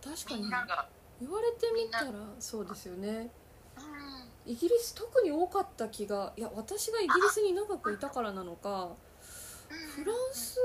[0.02, 0.50] ー確かに。
[1.20, 3.30] 言われてみたらそうですよね。
[3.76, 8.88] うんイギリス特に多かった気がいや私がイギリスに長くいたからなのか
[9.68, 10.58] フランス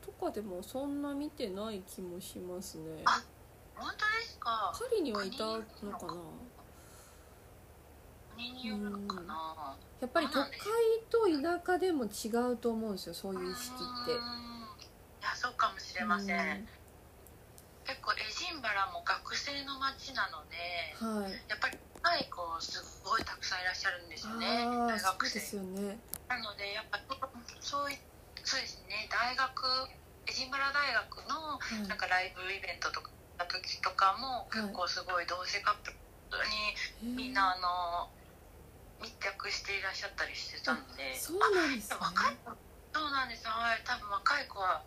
[0.00, 3.02] とかでもそんな見てない気もしますね。
[3.04, 3.20] あ
[3.74, 4.72] 本当ですか？
[4.72, 6.14] パリにはいたのかな。
[8.36, 9.76] 国によるのかな。
[10.00, 10.50] やっぱり都会
[11.10, 14.12] と田舎でも違うと思うんですよそういう意識って。
[14.12, 14.14] い
[15.22, 16.68] やそうかもしれません、うん。
[17.84, 20.56] 結構エジンバラも学生の街なので
[21.22, 21.32] はい。
[21.48, 24.60] やっぱり若い子すごいたくさんいらっしゃるんですよね
[24.92, 25.40] 大学生。
[25.40, 25.96] ですよね。
[26.28, 27.00] なのでやっぱ
[27.64, 27.96] そうい
[28.44, 29.88] そうですね大学
[30.28, 31.88] エジンバラ大学のはい。
[31.88, 35.96] なんかライブイベントとか行った時とかもはい結構すごい同性カップ
[36.36, 36.44] ル
[37.08, 38.12] にみんなあの
[39.00, 41.16] 密着していらっしゃったりしてたんで。
[41.16, 41.96] そうなんですね。
[42.04, 42.52] あ若い子
[42.92, 43.48] そうなんです。
[43.48, 43.80] はい。
[43.80, 44.84] 多分若い子は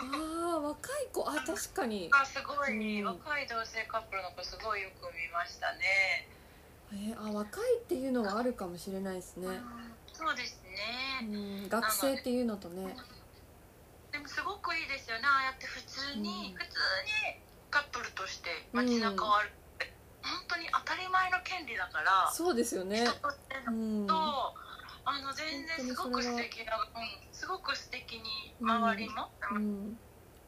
[0.00, 1.28] ああ若い子。
[1.28, 2.10] あ確かに。
[2.12, 3.06] あすごい、うん。
[3.06, 6.28] 若い同性カップルの子すごいよく見ましたね、
[6.92, 9.48] えーあ若いっていうのはあるかもしれないですね、
[10.12, 10.60] そうです
[11.20, 12.94] うね、ん、学生っていうのとね。
[14.12, 15.24] でもすごくいいですよね。
[15.26, 16.58] ああやって普通に、うん。
[16.58, 19.42] 普通にカップルとして街中を歩
[19.78, 23.04] くって、本当に当たり前の権利だからそうですよね。
[23.06, 24.54] 人としてうのんと、
[25.06, 29.96] あの全然すごく素敵な、うん、すごく素敵に周りも、うん。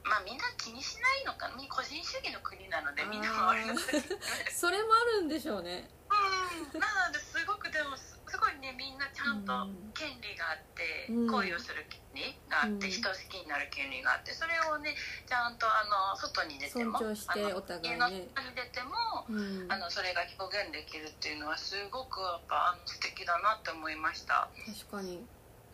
[0.02, 4.02] まあみんな気にしないのか個人主義の国なのでみんな周りの国。
[4.50, 9.92] それもあるんでしょうねうんなのですごくでもすすごいねみんなちゃんとうん。
[9.94, 11.30] 権利があって、うん。
[11.30, 12.92] 恋をする権利があって、うん。
[12.92, 14.94] 人を好きになる権利があってそれをね
[15.26, 17.88] ちゃんとあの外に出ても尊重してお互いね。
[17.88, 19.72] 家の外に出ても、うん。
[19.72, 24.48] あのそれが表現できるっていうのはすごくやっぱあの素敵だなって思いました。
[24.88, 25.24] 確かに。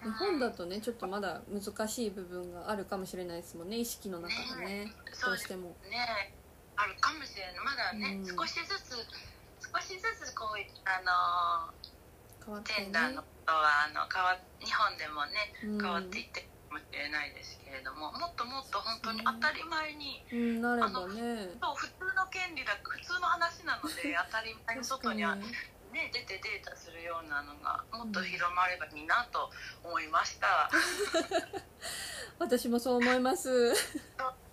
[0.02, 4.28] 日本だとねちょっとまだ難しい部分があるかもしれないですもんね意識の中
[4.60, 4.92] でね。
[5.10, 5.74] どそうしても。
[5.90, 6.34] ね
[6.76, 7.64] あるかもしれない。
[7.64, 8.36] まだね、うん。
[8.36, 8.96] 少しずつ
[9.74, 11.74] 少しずつこうあの
[12.46, 15.82] 変わってジェンダーねのことはあの変わ日本でもねうん。
[15.82, 21.58] 変わっていってるかもしれないですけれども、もっともっと本当に当たり前に、うんなればね。
[21.58, 25.42] そう普通の権利だ普通の話なので 当たり前に外には、ね、
[26.14, 29.50] 出てデータするようなのがもっと広まればいいなと
[29.82, 30.70] 思いました、
[32.38, 33.74] 私もそう思います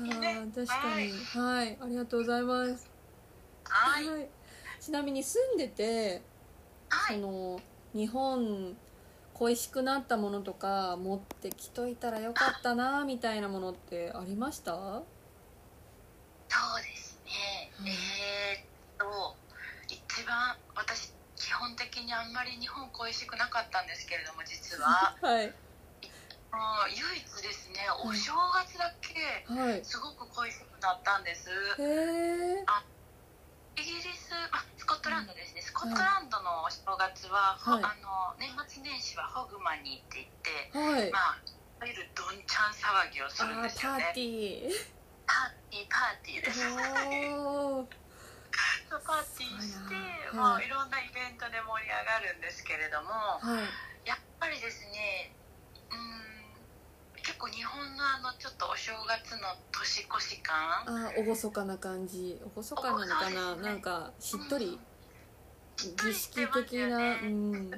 [0.00, 1.12] あ確かに。
[1.34, 1.78] はい。
[1.80, 2.88] ありがとうございます。
[3.64, 4.20] はいはい。
[4.20, 4.28] はい。
[4.80, 6.22] ちなみに住んでて
[6.88, 7.16] はい。
[7.16, 7.60] その
[7.92, 8.76] 日本
[9.34, 14.72] 恋しくなったものとか持ってきといたらよかったなみたいなものってありました？
[14.74, 14.86] そ
[16.80, 17.88] うですね、うん。
[17.88, 17.96] えーっ
[18.98, 19.36] と
[19.88, 25.16] 一番私基本的にあんまり日本恋しくなかったんですけれども実は。
[25.22, 25.67] はい
[26.88, 27.86] 唯一ですね。
[28.04, 29.14] お正月だけ
[29.46, 29.84] はい。
[29.84, 31.50] すごく恋しくなったんです。
[31.78, 32.64] へえ
[33.78, 35.62] イギリスあスコットランドですね。
[35.62, 37.84] スコットランドのお正月は、ほはい。
[37.84, 41.12] あの年末年始はホグマニーって言って、はい。
[41.12, 41.42] まあ
[41.78, 44.02] いわゆるどんちゃん騒ぎをすあるんーですよね。
[44.02, 44.74] パーティー。
[45.26, 46.66] パーティーパーティーです。
[49.08, 53.08] パーティーしていもういろんなイベントで盛り上がるんですけれども
[53.40, 53.40] は
[54.04, 54.08] い。
[54.08, 55.32] やっぱりですね
[55.90, 56.27] うん
[57.28, 60.56] 結構日本のあのちょっとお正月の年越し感？
[60.88, 62.40] あー厳かな感じ。
[62.40, 64.80] 厳かなのかな、ねなんかしっとり？
[65.76, 67.20] しっとり儀式的な、よね。
[67.24, 67.76] うん、で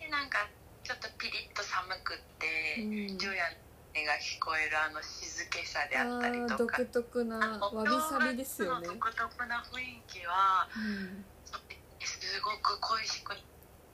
[0.00, 0.48] でなんか
[0.82, 3.18] ちょっとピリッと寒くってうん。
[3.18, 6.78] 除夜が聞こえるあの静けさでああったりーとか。
[6.78, 8.88] 独特なわびさびですよね。
[8.88, 11.22] 独特な雰囲気はうん。
[12.00, 13.38] すごく恋しくなっ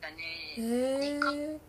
[0.01, 0.15] たね。
[0.59, 1.61] へえそう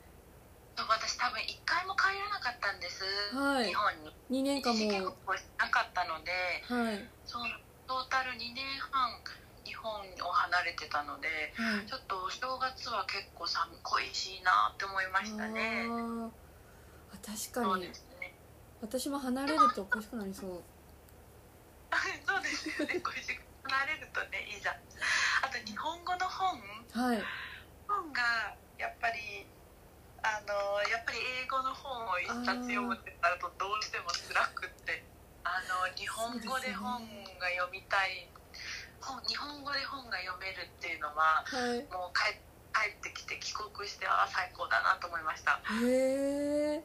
[0.75, 3.03] 私多分一回も帰らなかったんです、
[3.35, 3.67] はい。
[3.67, 4.41] 日本に。
[4.41, 4.79] 2年間も。
[4.79, 6.31] 国をしなかったので
[6.65, 7.05] はい。
[7.25, 7.43] そう
[7.85, 9.21] トータル2年半
[9.65, 11.85] 日本を離れてたのではい。
[11.85, 15.85] ちょっとお正月は結構寒恋しいなって思いましたね。
[17.21, 17.83] 確かに。
[17.87, 17.93] ね。
[18.81, 20.63] 私も離れると恋しくなりそう。
[22.25, 22.99] そうですよね。
[22.99, 24.75] 恋しく離れるとねいざ。
[25.43, 26.59] あと日本語の本。
[26.91, 27.23] はい。
[27.87, 29.45] 本がやっぱり
[30.23, 35.03] あのやっぱり英語の本を一冊読むってなるとどうしても辛くって。
[35.43, 37.03] あの日本語で本
[37.35, 38.31] が読みたい、
[39.03, 41.83] 本日本語で本が読めるっていうのははい。
[41.91, 42.39] もう帰
[42.71, 45.59] 帰ってきて帰国してあ最高だなと思いました。
[45.83, 46.83] へえ。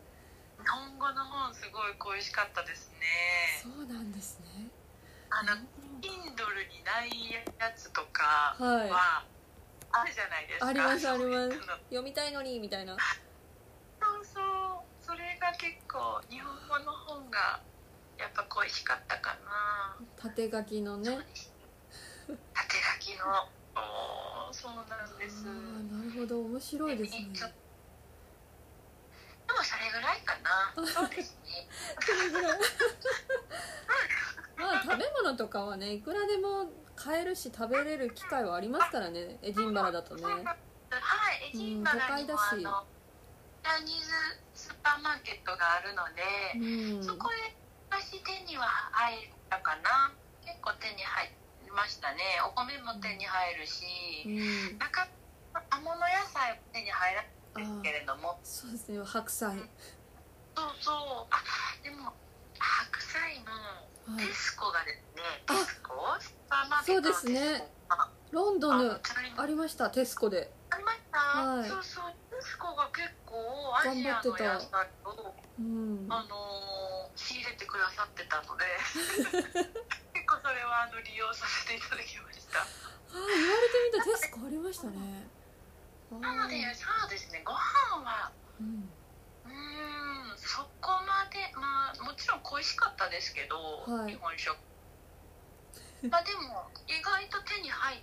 [0.58, 3.06] 日本語の本すごい恋しかったですね。
[3.62, 4.66] そうなんですね。
[5.30, 5.54] あの
[6.02, 7.30] Kindle にない
[7.62, 8.90] やつとかはい。
[8.90, 9.22] は
[9.92, 10.66] あるじゃないですか。
[10.66, 11.60] ありますあります。
[11.88, 12.96] 読みたいのにみたいな
[14.24, 14.44] そう
[15.04, 17.60] それが結構日本語の本が
[18.18, 19.96] やっぱ恋しかったかな。
[20.16, 21.18] 縦書きのね。
[22.26, 22.34] 縦書
[22.98, 23.48] きの。
[23.76, 24.86] おーそうなん
[25.18, 25.44] です。
[25.44, 25.52] な
[26.04, 26.40] るほど。
[26.40, 27.28] 面白いですね。
[29.46, 30.74] でもそれぐらいかな。
[30.84, 31.68] そうですね。
[34.58, 39.38] まあ食べ物とかはねいくらでも買えるし食べれる機会はありますからね。
[39.42, 40.24] エジンバラだとね。
[40.24, 40.56] は
[41.32, 42.66] いエジンバラにも、うん都会だし
[43.68, 44.08] あのャイニーズ
[44.54, 46.24] スーパーマーケットがあるので、
[46.96, 47.04] うん。
[47.04, 47.52] そこで
[47.92, 48.64] 昔手には
[48.96, 50.10] 入ったかな。
[50.40, 51.28] 結構手に入
[51.64, 52.40] りましたね。
[52.48, 53.84] お米も手に入るし、
[54.24, 54.78] うん。
[54.78, 55.06] なか
[55.52, 56.00] 葉物野
[56.32, 58.40] 菜も手に入らないんですけれども。
[58.42, 59.04] そうですね。
[59.04, 59.52] 白菜。
[59.52, 61.28] そうそう。
[61.28, 61.38] あ
[61.84, 62.12] でも
[62.58, 63.52] 白菜の
[64.16, 64.26] はい。
[64.26, 65.92] テスコがですね、あテスコ？
[66.18, 67.68] スーパーマーケットのテスコそうですね。
[67.90, 69.00] あロンドンで
[69.36, 69.90] ありました。
[69.90, 70.50] テスコで。
[70.50, 71.68] ありました、はい。
[71.68, 73.38] そうそうテスコが結構
[73.78, 76.06] アジアの野菜をうん。
[76.12, 78.64] あのー仕入れてくださってたので
[80.14, 82.62] 結構それはあの利用させていただきました。
[82.62, 85.28] あー言われてみたらテスコありましたね。
[86.10, 87.42] なのでそうですね。
[87.44, 88.94] ご飯はうん。
[89.44, 94.12] うーんそこまでまあもちろん恋しかったですけど、はい。
[94.12, 94.56] 日本食。
[96.10, 98.02] まあでも意外と手に入る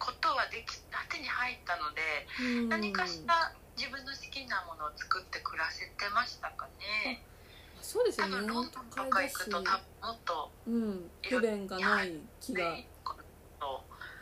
[0.00, 2.00] ことはでき手に入ったので、
[2.40, 2.68] うん。
[2.68, 6.66] 何かしら自分の好きなものを作って暮らせてましたか
[7.04, 7.22] ね。
[7.82, 8.36] そうですよね。
[8.36, 11.10] ロンドンとか行くともっとうん。
[11.28, 12.74] 不便がない気が。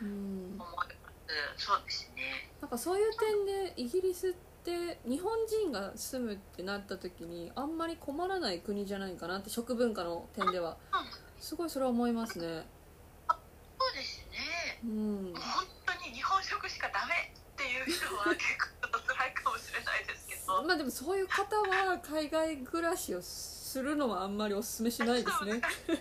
[0.01, 0.59] うん。
[1.57, 2.49] そうですね。
[2.61, 10.77] なんかそういう点でイギリスって日本人が住むってなった時にあんまり困らない国じゃないかなって食文化の点では。
[10.91, 11.41] うん。
[11.41, 12.65] すごいそれは思いますね
[14.83, 15.33] うん。
[15.33, 20.63] 本当に日本食しかダメっていう人は結構辛いかもしれないですけど。
[20.63, 25.61] まあでもそういう方は海外暮らしをするのはあんまりお勧めしないですね。
[25.87, 25.97] そう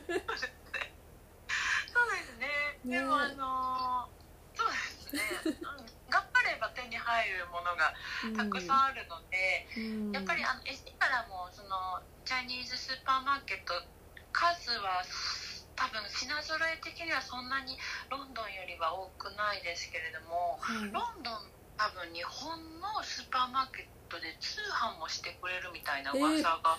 [2.11, 2.79] ですね。
[2.85, 3.01] ね。
[3.01, 4.09] でもあの
[4.55, 7.93] そうですね、うん頑張れば手に入るものが
[8.33, 10.13] たくさんあるので、うん。
[10.13, 13.75] やっぱりあのエスからもそのチャイニーズスーパーマーケット
[14.33, 15.05] 数は
[15.79, 17.79] 多分品揃え的にはそんなに
[18.11, 21.39] ロンドンよりは多くないですけれどもはいロンドン
[21.79, 26.75] 多分日本のスーパーマーケットで通販もしてくれるみたいな噂が、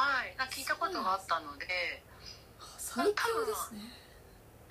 [0.00, 1.68] はいな聞いたことがあったので
[2.80, 3.92] 最強ですね。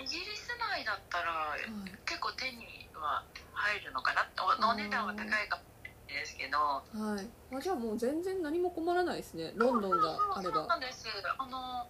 [0.02, 1.62] イギリス内だったらはい。
[2.06, 3.22] 結構手には
[3.54, 6.58] 入るのかなおお値段は高いかもしれないですけど。
[6.58, 7.30] はい。
[7.54, 11.06] あじゃあもう全然何も困らないですねロンドンがあれそうそうなばんです。
[11.38, 11.86] あの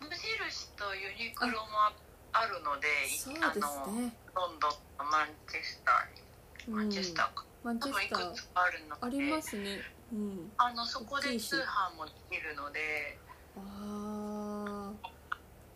[0.00, 1.66] 無印とユニクロも
[2.32, 6.22] あるのでそうあですのねロンドンとマンチェスターに
[6.68, 9.80] うんマンチェスターか、マンチェスターくつかあるのでありますね。
[10.12, 10.52] うん。
[10.58, 13.18] あのそこで通販もできるので
[13.56, 14.92] あ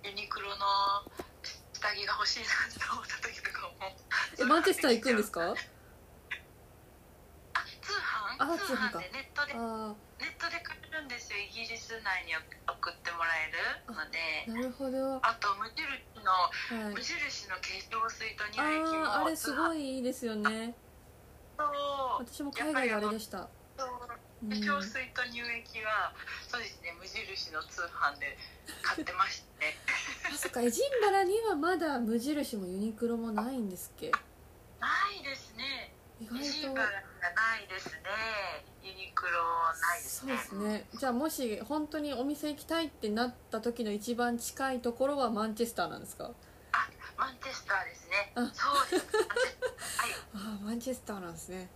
[0.04, 0.56] ユニクロの
[1.72, 3.96] 下着が欲しいなって思った時とかも。
[4.36, 5.54] ーえマンチェスター行くんですか？
[7.54, 8.52] あ通販？
[8.54, 8.98] あ通販か。
[8.98, 9.52] でネットで。
[9.56, 11.38] あネットで買えるんですよ。
[11.38, 12.34] イギリス内に
[12.68, 13.50] 送ってもらえ
[13.88, 14.18] るので。
[14.48, 15.16] あなるほど。
[15.24, 15.86] あと無印
[16.24, 16.30] の
[16.84, 16.94] はい。
[16.94, 20.74] 無印の化粧水と乳液もあああれすごいいいいですよね。
[22.18, 23.38] 私も海外であれでした。
[23.40, 24.46] う。
[24.46, 24.50] ん。
[24.50, 26.12] 化粧水と乳液は
[26.48, 28.38] そうですね無印の通販で
[28.82, 29.76] 買ってましたね
[30.32, 30.62] あそっか。
[30.62, 34.10] エジンバラにはまだ無印もユニクロもないんですっけ？
[34.80, 36.74] ないですね意外と。
[36.74, 38.00] バラがないですね
[38.82, 39.32] ユニクロ
[39.80, 40.86] ないですねそうですね。
[40.98, 46.30] じゃあもし本当にお店行きたいってなった時の一番近いところはマンチェスターなんですか？
[46.72, 48.32] あマンチェスターですね。
[48.34, 48.50] あ。
[48.54, 49.16] そうです。
[49.16, 50.12] はい。
[50.34, 51.68] ああマンチェスターなんですね。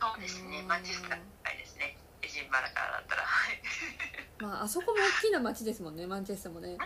[0.00, 0.60] そうですね。
[0.60, 1.10] うんマンチェスター
[1.44, 1.96] ないですね。
[2.22, 3.22] エジンバラからだったら。
[3.22, 3.62] はい。
[4.40, 6.70] まああそこも大きな街ですもんねマンチェスターもね。
[6.72, 6.78] うん。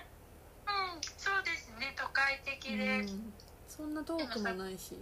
[1.18, 1.94] そうですね。
[1.96, 3.32] 都会的うでん。
[3.68, 4.96] そんな遠くもないしエ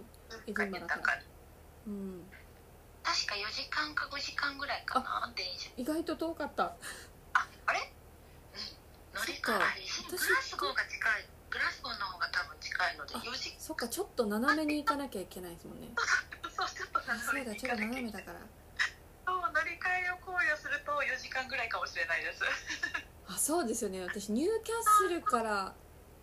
[0.45, 1.17] ジンバラ豊から。
[1.17, 1.23] か
[1.87, 2.23] うん。
[3.03, 5.69] 確か4時間か5時間ぐらいかな電車。
[5.77, 6.63] 意外と遠かった。
[7.33, 7.79] ああれ？
[7.79, 9.19] うん。
[9.19, 15.89] 乗り換えグラスゴーが近いグラスゴーの方が多分近いのであ4時そっかちょっと斜めに行かなきゃいけないですもんね。
[16.55, 18.39] そうちょっとあそうだちょっと斜めだだから。
[19.25, 22.41] そう乗り換えを考慮すると4時間ぐらいかもしれないです。
[23.27, 24.01] あそうですよね。
[24.01, 25.73] 私ニューキャッスルから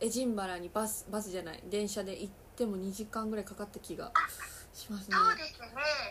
[0.01, 4.13] エジンバラにバスバスじゃない電車で行っても2時間ぐらいかかった気が
[4.73, 5.17] しますね。
[5.17, 5.69] そうですね。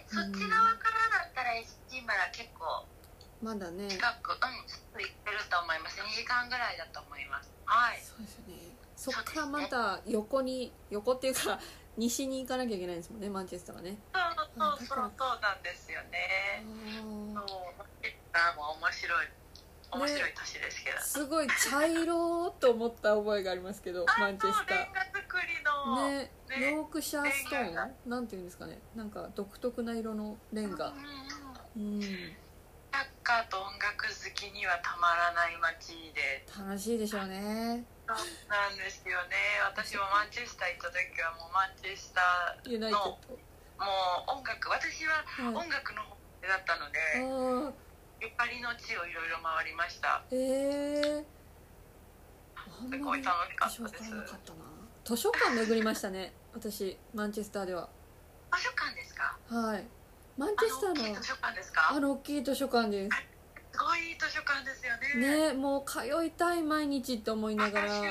[0.07, 2.85] そっち側からだったらエジンバラ結構
[3.41, 3.87] まだね。
[3.87, 5.99] 近くうん行ってると思います。
[6.01, 7.49] 2時間ぐらいだと思います。
[7.65, 8.01] はい。
[8.03, 8.75] そうですよね。
[8.95, 11.59] そっからまた横に横っていうか
[11.95, 13.97] 西に行かなきゃいけないんですもんねマンチェスターはね。
[14.13, 15.11] そうそうそう。
[15.17, 17.33] そうなんですよあねー。
[17.33, 17.77] そう。
[17.77, 19.27] マンチェスターも面白い
[19.91, 28.09] 面白い年ですけど、すごい茶色と思った覚えがありますけどマンチェスタレンガ作りの、ーねねヨークシャーストーン？
[28.09, 28.79] なんていうんですかね。
[28.95, 30.93] なんか独特な色のレンガ。
[31.75, 32.01] うん
[32.91, 36.45] サッカーと音楽好きにはたまらない街で。
[36.49, 37.85] 楽しいでしょうね。
[38.07, 38.17] そう
[38.49, 39.61] なんですよね。
[39.69, 42.97] 私もマンチェスター行った時はもうマンチェスターも
[44.25, 45.21] う音楽私は
[45.53, 46.97] 音楽の方でだったので。
[47.69, 47.88] あ
[48.21, 50.21] ゆかりの地をいろいろ回りました。
[50.31, 50.35] ー。
[50.35, 51.25] ええ
[52.55, 53.35] あんすごい楽
[53.71, 54.11] しかったです。
[55.05, 57.89] 図書館巡りましたね私マンチェスターでは。
[58.53, 59.37] 図書館ですか？
[59.47, 59.87] はい。
[60.37, 61.91] マンあチェスターの図書館ですか？
[61.91, 63.17] あの大きい図書館です。
[63.71, 65.49] すごい図書館ですよね。
[65.51, 67.87] ねもう通いたい毎日って思いながら。
[67.87, 68.09] 私もあ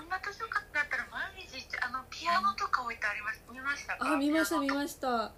[0.00, 3.40] あんな図書館だったら毎日あのピアノとか置いてあります。
[3.52, 4.12] 見ましたか？
[4.12, 5.32] あ見ました見ました。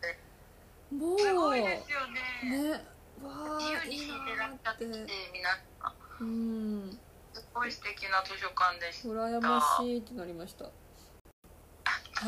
[0.90, 1.18] もう。
[1.20, 2.62] すごいですよね。
[2.68, 2.70] ね。
[2.72, 2.78] わ
[3.22, 5.50] 自由に弾いてらっしゃってて皆
[5.80, 6.24] さん。
[6.24, 6.98] うん。
[7.32, 9.08] すごい素敵な図書館でした。
[9.08, 10.64] 羨ましいってなりました。
[10.64, 10.70] は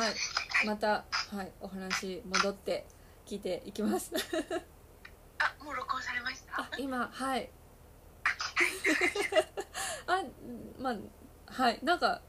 [0.08, 0.66] い。
[0.66, 2.86] またはいお話戻って
[3.26, 4.12] 聞いていきます。
[5.38, 6.62] あもう録音されました？
[6.62, 7.50] あ今はい。
[10.06, 10.22] あ
[10.78, 10.96] まあ
[11.52, 11.78] はい。
[11.82, 12.20] なんか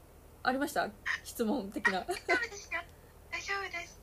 [0.42, 0.88] ありました？
[1.24, 2.00] 質問的な。
[2.00, 2.80] 大丈夫ですよ。
[3.30, 4.00] 大丈夫です。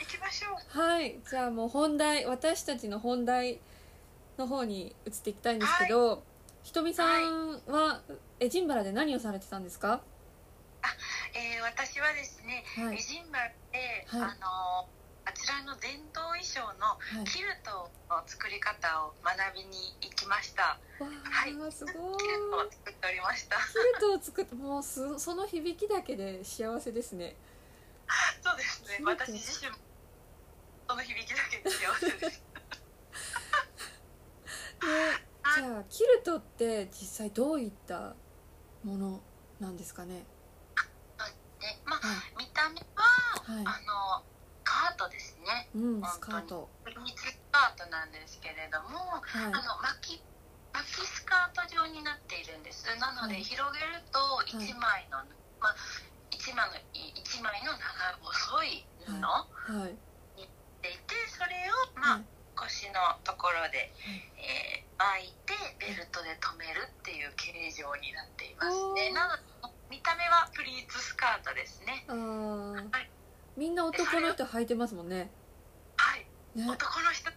[0.00, 0.78] 行きましょう。
[0.80, 1.20] はい。
[1.28, 3.60] じゃあもう本題私たちの本題
[4.40, 6.22] の方に移っていきたいんですけど、
[6.62, 8.00] ひとみさんは
[8.40, 10.00] エジンバラで何をされてたんですか？
[11.34, 12.96] えー私はですね、はい。
[12.96, 14.20] エジンバラで、はい。
[14.22, 14.88] あの
[15.26, 17.24] あちらの伝統衣装のはい。
[17.26, 20.80] キルトの作り方を学びに行きました。
[20.98, 21.52] わはい。
[21.68, 21.94] あすごい。
[22.18, 23.56] キルトを作っておりました。
[23.56, 23.62] キ
[23.94, 27.36] ルトを作ってもうすその響きだけで幸せですね。
[28.42, 28.98] そうですね。
[29.04, 29.76] 私自身も
[30.88, 32.42] その響きだけで幸せです。
[32.42, 32.49] で
[34.80, 38.14] じゃあキルトって実際どういった
[38.84, 39.20] もの
[39.60, 40.24] なんですかね？
[41.60, 44.24] でまあは見た目は、い、はあの
[44.64, 45.68] カートですね。
[45.74, 46.68] い、うんスカート。
[46.84, 49.52] プリーツスカートなんですけれども、はい。
[49.52, 50.24] あの巻き
[50.72, 52.86] 巻きスカート状になっているんです。
[52.96, 53.44] なので、はい。
[53.44, 54.18] 広げると
[54.48, 55.18] 1枚の、
[55.60, 55.76] まあ、
[56.32, 57.84] 1枚の一枚の長
[58.22, 59.98] 細い布をはい。
[60.80, 63.92] でいてそれを、まあはい腰のところで、
[64.36, 68.92] えー巻いてベルトで留めるっていう形状になっています。
[68.92, 69.42] ねなので
[69.88, 72.04] 見た目はプリーツスカートですね。
[72.06, 73.08] はい。
[73.56, 75.30] みんな男の人履いてますもんね。
[75.96, 76.26] はい。
[76.54, 76.68] ね。
[76.68, 77.32] 男の人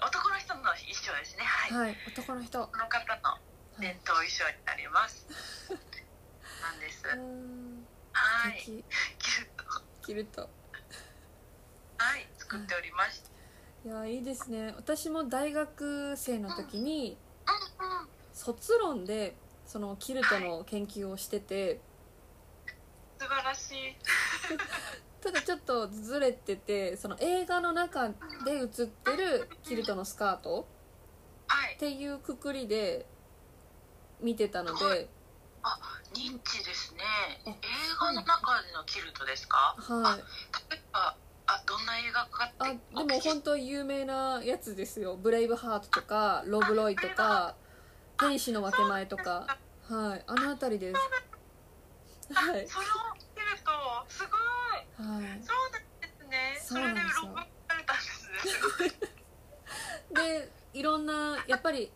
[0.00, 1.44] 男の人の衣装ですね。
[1.44, 2.66] はい、はい男の人。
[2.66, 3.38] この方のは
[3.78, 3.80] い。
[3.82, 5.28] 伝統衣装になります。
[5.68, 7.04] なんです。
[7.04, 8.60] はい。
[8.60, 8.84] 素敵。
[9.20, 9.64] キルト
[10.06, 10.48] キルト
[11.98, 13.31] はい、作っておりました。
[13.84, 17.16] いやいいですね私も大学生の時に。
[18.32, 21.80] 卒論でそのキルトの研究をしてて
[23.18, 23.96] 素晴らしい。
[25.22, 28.14] ただちょっとずれててその映画の中で
[28.52, 30.66] 映ってるキルトのスカート
[31.46, 31.78] はいっ。
[31.78, 33.06] ていうくくりで
[34.20, 35.08] 見てたので
[36.14, 37.02] ニッチですね。
[37.46, 37.54] あ映
[38.00, 39.76] 画の中でのキルトですか？
[39.78, 40.18] はい
[40.70, 41.16] 例えば、あ、
[41.72, 42.52] どんな映画か。
[42.58, 47.56] あでも本当有名なやつですよ「ブレイブハート」とか「ロブ・ロイ」とか
[48.20, 49.46] 「天使の分け前」とか。
[49.88, 52.34] はいあの辺りです。
[52.34, 52.68] はい。
[52.68, 53.70] それをキルト、
[54.08, 55.08] すごい。
[55.08, 55.42] はい。
[55.42, 56.60] そうなんですね。
[56.62, 58.30] それで録画されたんです
[58.80, 58.90] ね。
[60.14, 61.90] でいろんなやっぱり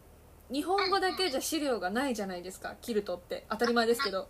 [0.50, 2.74] 日本語だけじゃ資料がないじゃないですか。
[2.82, 3.46] キルトって。
[3.48, 4.28] 当たり前ですけど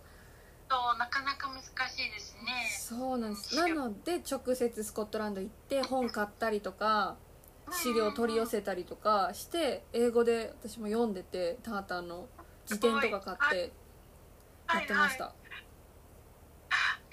[0.69, 2.67] そう、なかなか難しいですね。
[2.69, 3.55] そうなんです。
[3.55, 7.15] なので直接スコットランド行って本買ったりとか
[7.71, 12.27] 資料取り寄せたりとかして英語で私も読んでてタータンの
[12.65, 13.71] 辞典とか買って
[14.73, 15.55] やってました、はいは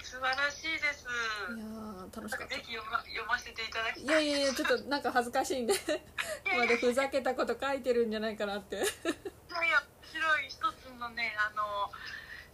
[0.01, 0.05] い。
[0.05, 1.07] 素晴らしいです。
[1.57, 2.55] いやー楽しかった。
[2.55, 4.29] ぜひ読ま読ませていただきいたい。
[4.29, 5.75] やいやいやちょっとなんか恥ずかしいんで。
[6.57, 8.77] まだふざけたこと書いてるんじゃないかなって。
[8.77, 9.83] いやいや
[10.13, 11.91] 面白い一つのねあの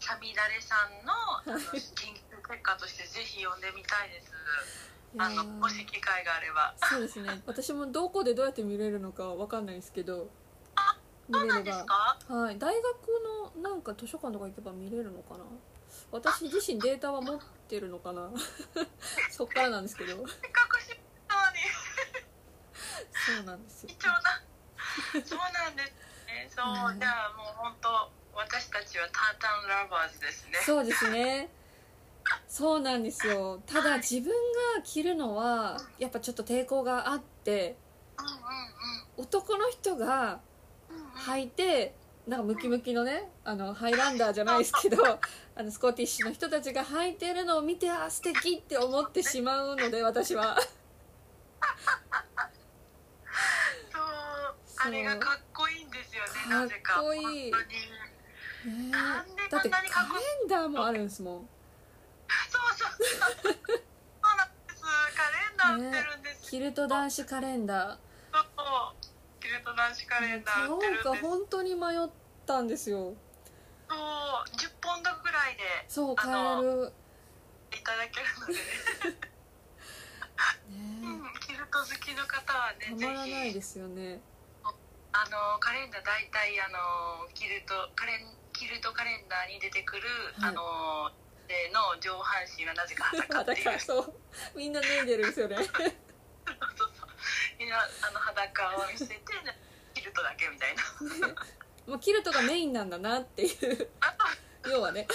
[0.00, 1.12] サミダレさんの
[1.60, 4.32] 研究結果としてぜひ読んでみたいです。
[5.18, 6.74] あのもし機会があれば。
[6.82, 7.42] そうですね。
[7.46, 10.30] 私もどこでどうやって見れるのかわかんないですけど
[11.28, 11.62] 見れれば。
[11.62, 12.18] ですか？
[12.28, 12.58] はい。
[12.58, 15.44] 大学のなんか図書館とか行けば見れるのかな？
[16.12, 18.30] 私自身データは持ってるのかな？
[19.30, 20.26] そっからなんですけど。
[20.26, 20.98] せっかく知っ
[21.28, 21.58] たのに。
[23.36, 23.88] そうなんですよ。
[23.90, 24.42] 貴重な。
[25.26, 25.92] そうなんです
[26.26, 26.50] ね。
[26.54, 26.98] そう、はい。
[26.98, 30.58] じゃあもう本当私たちはタータンラバーズですね。
[30.64, 31.48] そうですね
[32.46, 34.30] そうなんですよただ自分
[34.76, 37.76] が着るのはやっぱちょっと抵抗があって
[39.16, 40.40] 男の人が。
[41.26, 41.94] 履いて
[42.26, 45.04] なんかムキムキのねあのハイランダーじゃないですけど
[45.54, 50.58] あのスコティッシュの人たちが履いてるのを見てあ素敵って思ってしまうので私は
[53.92, 54.02] そう
[54.82, 56.30] あれがかっこいいんですよね。
[56.30, 57.00] かっなぜか。
[57.00, 58.09] こいい本当に。
[58.68, 58.92] ね
[59.50, 59.88] だってカレ
[60.44, 61.48] ンダーもあるんですもん。
[62.50, 62.88] そうそう
[63.42, 63.52] そう。
[63.52, 64.82] そうなんです。
[65.16, 66.42] カレンダー売ってるんです。
[66.44, 66.50] よ。
[66.50, 67.98] キルト男子カレンダ
[68.32, 68.44] そう。
[69.42, 71.02] ルト男子カレンダー売って買おう。
[71.02, 72.08] かるんです本当に迷っ
[72.46, 73.14] たんですよ
[73.88, 73.98] そう
[74.56, 76.92] 10ポンドぐらいでそう買える。
[77.72, 78.52] いただけるので。
[80.70, 84.20] ね、うんねキルト好きの方はねたまらないですよね。
[85.12, 88.20] あのカレンダー大体あのキルトカレン
[88.60, 90.02] キルトカレンダーに出てくる、
[90.36, 90.52] はい。
[90.52, 91.08] あの
[91.48, 93.80] での上半身はなぜか裸っていう。
[93.80, 94.12] そう。
[94.54, 95.56] みんな脱いでるんですよね。
[95.56, 97.08] そうそう
[97.58, 99.18] みんなあの裸を見せて
[99.94, 100.82] キルトだけみたいな。
[101.88, 103.88] まあキルトがメインなんだなっていう。
[104.02, 104.14] あ
[104.68, 105.08] 要はね。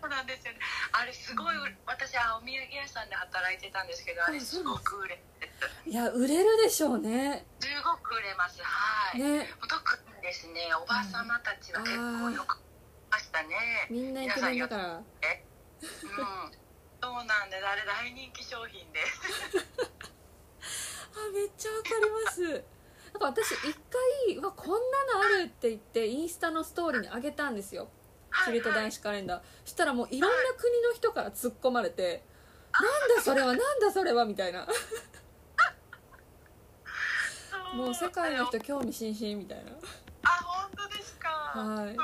[0.00, 0.58] そうなんですよね。
[0.92, 4.62] あれすごい、私はお土産屋さんで働いてたんですけどあれす。
[4.62, 5.50] ごく売れて
[5.84, 7.44] いや売れるでしょうね。
[7.60, 8.62] すごく売れます。
[8.62, 9.50] はい、ね。
[9.68, 10.74] 特にですね。
[10.74, 12.58] おばさまたちは結構よく
[13.10, 13.54] ましたね。
[13.88, 14.96] みんなイケメンだから。
[14.96, 15.04] うん。
[17.00, 17.64] そうなんです。
[17.64, 18.98] あれ大人気商品で
[21.14, 22.42] あめっちゃわかります。
[22.42, 23.78] なんか私一
[24.26, 27.88] 回わこんなのあるって言ってインスタのストーリーにあげたんですよ。
[28.44, 29.42] キルト男子カレンダー。
[29.64, 32.24] そしたらもういろんな国の人から突っ込まれて
[32.74, 34.66] 「なんだそれはなんだそれは」みたいな。
[37.74, 39.72] もう世界の人興味津々みたいな
[40.22, 41.28] あ本当ですか？
[41.28, 41.96] はい。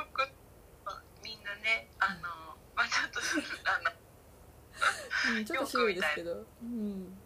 [1.23, 3.21] みんなねあのまあちょっと
[3.65, 3.81] あ
[5.33, 6.45] のうんちょっと渋いですけど。
[6.63, 7.17] うん。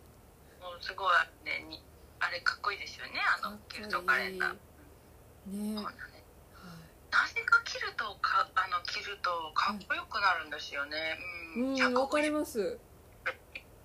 [0.61, 1.09] もうすごい
[1.45, 1.83] ねに
[2.21, 3.13] あれかっこいいですよね
[3.43, 4.53] あのキルトカレンダー。
[4.53, 5.75] ね。
[5.75, 11.19] そうはなぜかキルトをかあの着るとかっこよくなるんですよね。
[11.57, 11.75] い、うん。
[11.75, 12.79] うんわかりまます、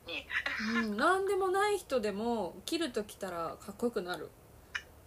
[0.06, 0.28] に。
[0.76, 4.30] うん、何でもない人でも切るときたらかっこよくなる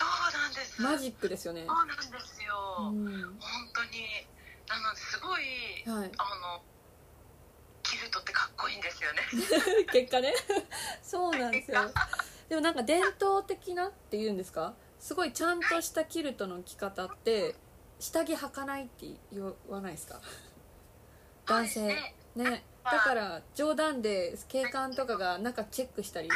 [0.01, 0.83] そうなんです。
[0.83, 1.65] マジックですよね。
[1.67, 2.77] そうなんですよ。
[2.79, 3.39] うん。
[3.39, 4.27] 本当に
[4.69, 5.43] なのですごい
[5.87, 6.11] はい。
[6.17, 6.63] あの
[7.83, 9.21] キルトってかっこいいんですよね。
[9.93, 10.35] 結果ね。
[11.03, 11.81] そうなんですよ。
[12.49, 14.75] でもなんか伝統的なっていうんですか？
[14.99, 17.55] すごいちゃんとしたキルトの着方って
[18.01, 20.21] 下着履かないって言わないですか？
[21.47, 21.83] 男性。
[21.87, 22.15] ね。
[22.35, 22.65] ね。
[22.85, 26.29] だから冗談で警官とかが中チェックしたり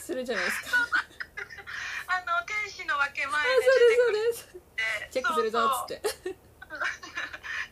[0.00, 0.68] するじゃないですか
[2.08, 3.52] あの天使の分けあ前で
[5.12, 6.02] チェックするぞっつって。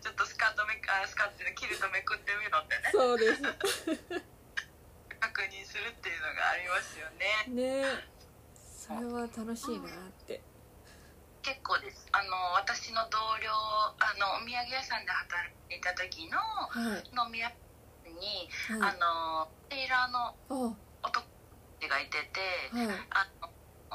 [0.01, 2.91] ちょっとスカートめあスカートでキルトめくってみろってね。
[2.93, 3.43] そうです。
[5.18, 7.82] 確認するっていうのがありますよね。
[7.82, 7.84] ね。
[8.55, 9.93] それは楽しいなっ
[10.26, 10.41] て。
[11.43, 12.07] 結構です。
[12.12, 13.51] あの私の同僚
[13.99, 17.09] あのお土産屋さんで働いた時のはい。
[17.11, 17.51] 飲み屋
[18.05, 18.95] に、はい。
[18.95, 20.37] あのテイラーの
[20.70, 20.76] あ。
[21.03, 21.24] 男
[21.89, 22.41] がいてて、
[22.72, 22.89] はい。
[23.11, 23.51] あの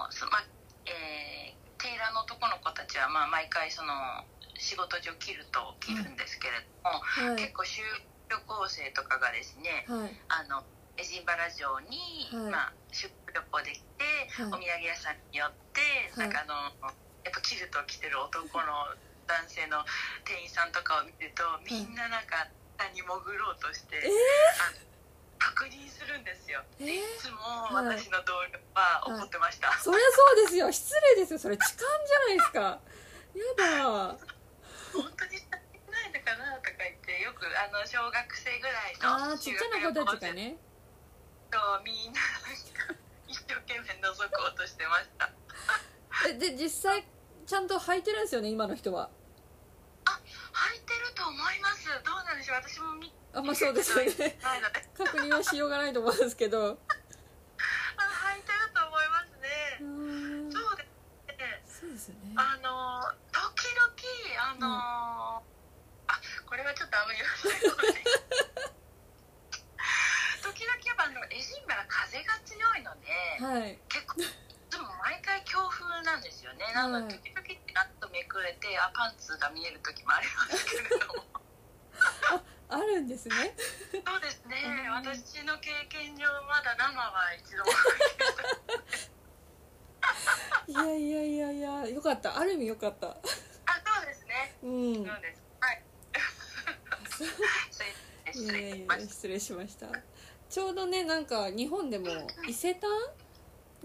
[0.09, 0.39] そま
[0.85, 3.89] えーテイラーの男の子たちは、まあ、毎回その
[4.53, 7.41] 仕事上キルトを着るんですけれども、はい。
[7.41, 7.81] 結構修
[8.29, 10.13] 旅行生とかがですねはい。
[10.29, 10.61] あの
[10.97, 12.51] エジンバラ城に、はい。
[12.53, 14.53] まあ、出旅行できて、はい。
[14.53, 15.81] お土産屋さんに寄って、
[16.13, 16.29] はい。
[16.29, 16.53] なんかあの
[17.25, 18.93] やっぱキルトを着てる男の
[19.25, 19.81] 男性の
[20.21, 22.45] 店員さんとかを見るとみんななんか
[22.77, 24.90] 下に潜ろうとして、えあ
[25.41, 26.61] 確認するんですよ。
[26.77, 26.85] え？
[26.85, 27.41] でいーつも
[27.73, 29.73] はい私の同僚は怒ってました。
[29.81, 30.71] そりゃそうですよ。
[30.71, 31.39] 失礼ですよ。
[31.39, 32.59] それ痴漢じゃないですか。
[32.61, 34.17] やだ。
[34.93, 35.41] 本当に
[35.89, 40.57] ないのかなとか言ってよくあの小学生ぐらいのあーちっちゃな子たちがね。
[41.51, 42.95] そうみんななんか
[43.27, 45.29] 一生懸命覗こうとしてました。
[46.29, 47.03] えで実際
[47.47, 49.09] ちゃんと履いてるんですよね今の人は
[50.51, 51.87] 履いてると思います。
[52.03, 52.57] どうなんでしょう。
[52.57, 54.37] 私も見あまあそうですよね。
[54.97, 56.77] 確認はしようがないと思うんですけど。
[57.95, 58.01] あ
[58.35, 60.91] 履いてると思いますうねそうです
[61.39, 61.63] ね。
[61.67, 62.35] そうですよね。
[62.35, 63.87] あの時々
[64.51, 65.41] あの、
[66.07, 68.03] あこれはちょっとあんまり言わない
[70.43, 73.07] 時々やっぱあのエジンバラ風が強いので、
[73.39, 73.79] はい。
[73.87, 74.25] 結構い
[74.69, 76.65] つも毎回強風なんですよね。
[76.75, 81.23] なので時々ってなっとめくれてあパンツが見える時もありますけれども
[82.67, 83.35] あるんですね
[84.05, 84.55] そうですね
[84.87, 87.71] うん私の経験上まだ生は一度も
[90.67, 95.83] いやいやいやいやよかったある意味よかったあそうですねうんそうですはい
[98.33, 99.87] 失いやい礼やいやしました失礼しました
[100.49, 102.07] ちょうどねなんか日本でも
[102.47, 102.89] 伊勢丹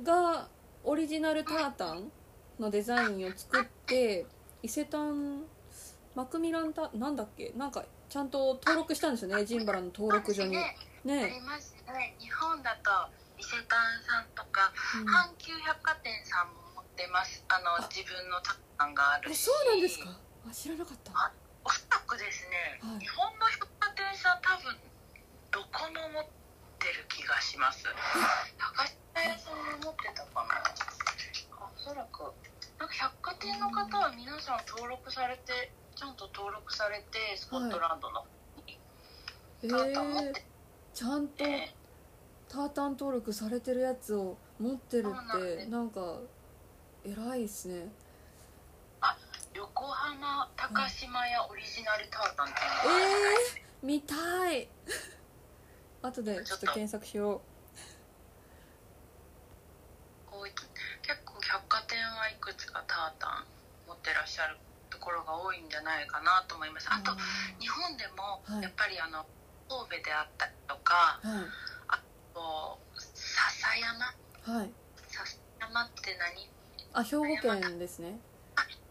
[0.03, 0.49] が
[0.84, 2.11] オリジナルタータン
[2.59, 4.26] のデザインを作って
[4.62, 5.44] 伊勢丹
[6.14, 7.52] マクミランタなんだっけ？
[7.57, 9.44] なんかちゃんと登録したんですよね？
[9.44, 10.52] ジンバラの登録所に。
[10.52, 10.76] ね。
[11.04, 11.76] あねります。
[11.86, 12.90] ね日本だと
[13.38, 13.76] 伊勢丹
[14.09, 15.09] さんとか、うん。
[15.09, 17.44] 阪急百貨店さんも持ってます。
[17.48, 20.09] あのあ自分のタッがあるそうなんですか？
[20.48, 21.12] あ知らなかった。
[21.12, 21.32] あ
[21.64, 23.00] おそらくですね、はい。
[23.00, 24.72] 日本の百貨店さん多分
[25.52, 26.24] どこも持っ
[26.80, 27.84] てる気がします。
[28.57, 30.57] 高島屋さんも持ってたかな
[35.06, 38.24] 録されてちゃんと登録されてスコットランドの、
[39.62, 40.44] えタータン持っーて、
[40.92, 41.74] ちゃんとて、
[42.48, 46.18] タータン登録されてるやつを持ってるってなんか
[47.04, 47.88] 偉いっすね。
[49.54, 54.68] 横浜高島屋オリジナルタータンっていうえのがあるー、見たい。
[56.02, 57.40] 後でちょっと検索しよ
[60.37, 60.53] こうい。
[60.53, 63.49] 結構百貨店はいくつかタータン
[63.89, 64.61] 持ってらっしゃる
[64.93, 66.93] ところが多いんじゃないかなと思います。
[66.93, 67.16] うあとあ
[67.59, 68.62] 日本でもはい。
[68.62, 69.24] やっぱりあの
[69.64, 71.49] 神戸であったりとかーはい。
[72.37, 74.61] こう笹山。
[74.61, 74.70] はい。
[75.09, 76.53] 笹山って何？
[76.93, 78.20] あ兵庫県ですね。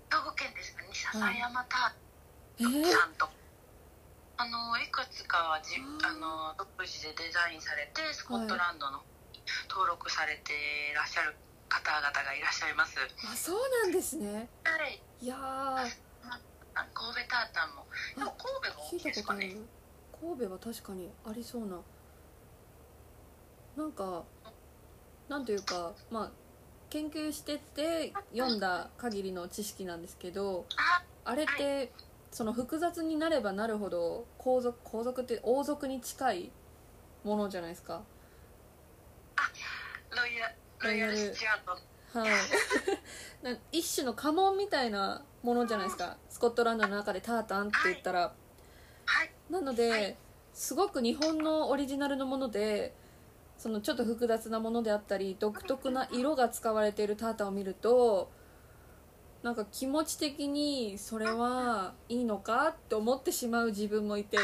[0.09, 0.89] 兵庫県ですかね。
[1.13, 1.93] 笹山タ
[2.57, 3.29] えーータンさんと、
[4.37, 9.03] あのいくつかはじあの独自でデザインされてスコットランドの
[9.69, 10.53] 登録されて
[10.91, 11.35] いらっしゃる
[11.69, 12.97] 方々がいらっしゃいます。
[13.31, 14.49] あそうなんですね。
[14.63, 15.01] はい。
[15.21, 15.35] いや
[16.93, 17.85] 神戸タータンも。
[18.17, 19.41] でも神戸が大きい聞いたことある。
[19.41, 19.65] ですかね。
[20.21, 21.81] 神戸は確かにありそうな。
[23.75, 24.23] なんか
[25.27, 26.31] なんというかまあ
[26.89, 31.91] 研究してって読んだ限りの知識なんですけどああれって
[32.31, 36.51] その複雑になればなるほど皇族皇族って王族に近い
[37.23, 38.03] ものじゃないですか
[40.15, 41.77] ロイヤロイヤルスチュアー
[42.13, 42.19] ト。
[42.19, 42.31] はい。
[43.43, 46.17] な一種の家紋みたいなものじゃないですか。
[46.29, 48.33] スコットランドの中でタータンって言ったら。
[49.05, 49.31] はい。
[49.49, 50.17] なので、はい。
[50.55, 52.95] すごく日本のオリジナルのもので
[53.57, 58.31] そのちょっと複雑なものであったり独特な色が使われているタータンを見ると
[59.43, 64.37] なんか気持ち的にそれはいいのかって思ってしまう自分もいて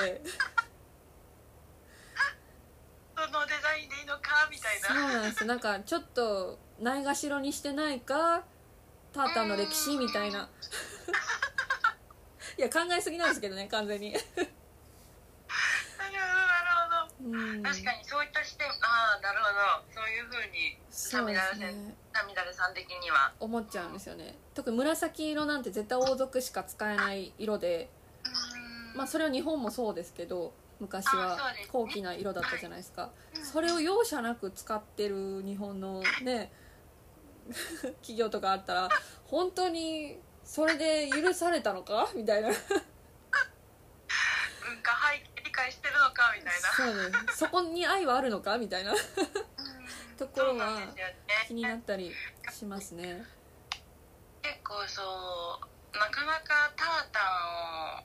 [3.15, 8.43] そのデザインでいいのかみたいそうななんですなんかちょっとないがしろにしてないか
[9.14, 10.49] タータンの歴史みたいな。
[12.58, 14.12] いや考えすぎなんですけどね完全に。
[14.14, 14.52] なるほどな
[16.08, 16.68] る
[17.20, 17.38] ほど。
[17.38, 17.64] うん。
[17.64, 20.02] 確かにそういった視点ああなるほど。
[20.02, 20.78] そういうふうに
[22.14, 23.34] ナミダルさん的には。
[23.39, 24.38] 思っちゃうんですよね。
[24.54, 27.89] 特に紫色なんて絶対王族しか使えない色で。
[28.95, 31.38] まあそれは日本もそうですけど昔は
[31.71, 33.11] 高貴な色だったじゃないですか。
[33.43, 36.51] それを容赦なく使ってる日本のね
[38.01, 38.89] 企業とかあったら
[39.25, 42.09] 本当にそれで許されたのか？
[42.15, 42.49] みたいな。
[42.49, 42.63] 文化
[45.11, 46.34] 背景理解してるのか？
[46.36, 46.69] みたいな。
[46.69, 47.17] そうね。
[47.36, 48.57] そこに愛はあるのか？
[48.57, 48.93] みたいな。
[50.17, 50.79] ところは
[51.47, 52.11] 気になったり
[52.51, 53.23] しますね。
[54.41, 55.59] 結構そ
[55.93, 57.23] うなかなかタータン
[57.99, 58.03] を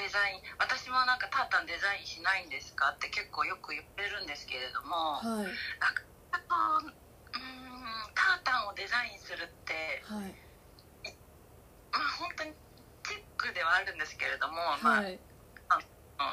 [0.00, 2.88] デザイン私もなんかタータンデザインしないんですか？
[2.96, 5.52] って結構よく言われるんですけれども、はい。
[6.32, 6.94] あとうーん
[8.16, 10.32] タータンをデザインするってはい。
[11.92, 12.52] まあ本当に
[13.04, 15.18] チェックではあるんですけれども、まあはい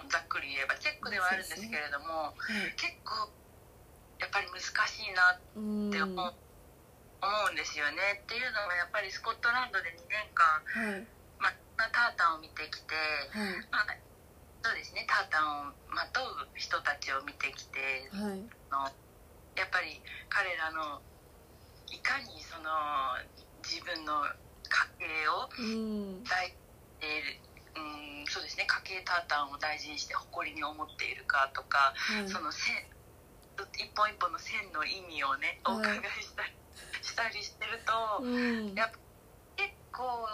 [0.09, 2.71] ざっくり言えばチェックではあるんですけれども、はい。
[2.75, 3.31] 結構
[4.19, 8.21] やっぱり難しいなうんって思う,、思うんですよね。
[8.23, 10.45] っていうのはやっぱりスコットランドで2年間、
[10.91, 11.07] はい
[11.77, 12.95] まあ、タータンを見てきて、
[13.29, 13.61] はい。
[13.69, 13.87] まあ、
[14.65, 15.05] そうですね。
[15.07, 17.79] タータンをまとう人たちを見てきて
[18.11, 18.41] はい。
[18.73, 18.83] の
[19.55, 21.01] やっぱり彼らの
[21.93, 22.69] いかにその
[23.63, 24.21] 自分の
[24.67, 26.23] 家計をうん。
[26.25, 26.49] 大
[26.99, 27.47] えー
[27.77, 28.65] うんそうですね。
[28.65, 32.27] 家計タータンを大事にして誇りに思っているかとか、はい。
[32.27, 32.73] その線
[33.77, 36.49] 一本一本の線の意味をねお伺いしたり,、
[37.01, 38.73] したりしてると、うん。
[38.73, 38.97] やっぱ
[39.55, 40.25] 結構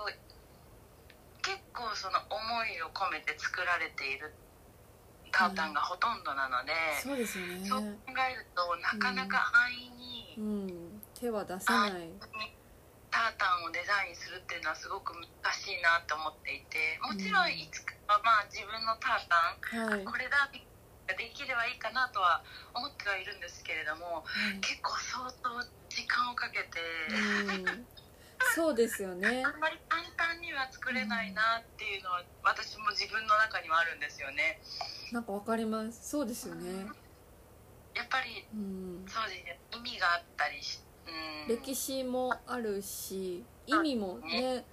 [1.44, 4.34] 結構その思いを込めて作られている
[5.32, 6.72] タータンがほとんどなので、
[7.02, 7.68] そうですよね。
[7.68, 11.02] そう考えるとなかなか安易にうん。
[11.14, 12.10] 手は出せない。
[13.14, 22.41] タータンをデザインするっていうのはすごく難しいなと思っていてもちろんいつかはまあ自分のタータンはい、これだができればいいかなとは
[22.74, 24.58] 思ってはいるんですけれどもはい。
[24.66, 25.62] 結構相当
[25.94, 26.82] 時間をかけて、
[27.14, 27.86] うん、
[28.54, 29.43] そうですよね。
[29.43, 34.62] あんまり簡単には作れないなっていうのは私も自分の中にはあるんですよね。
[35.12, 36.10] なんかわかります。
[36.10, 36.86] そうですよね、
[37.95, 39.60] やっぱりうん、そうですね。
[39.76, 40.82] 意味があったりし、
[41.49, 44.66] うん、歴史もあるし意味もね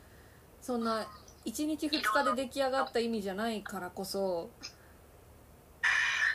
[0.61, 1.07] そんな
[1.47, 4.51] 1日2日で出来上がった意味じゃないからこそ。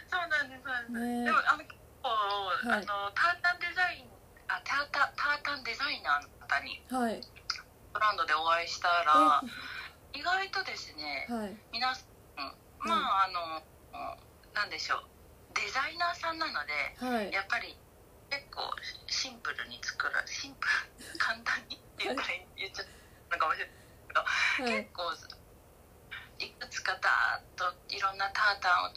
[0.10, 1.26] そうなんですそうなんです、ね。
[1.26, 2.80] でもあの結構、はい。
[2.80, 4.15] あのタータンデザイン
[4.48, 7.22] あタータタータンデザイナーの方に、はい、
[7.94, 9.42] ブランドでお会いしたら
[10.14, 12.06] 意外とですね、はい、皆さ
[12.38, 12.54] ん
[12.86, 14.18] まあ、うん、あの
[14.54, 15.04] 何でしょう
[15.56, 17.76] デザイナーさんなので、はい、やっぱり
[18.30, 18.62] 結構
[19.08, 22.28] シンプルに作るシンプル簡単にっていうたら
[22.58, 22.86] 言っちゃっ
[23.30, 23.76] たのかもしれない
[24.08, 25.14] けど、はい、結構
[26.40, 28.96] いくつかだーッといろんなタータンを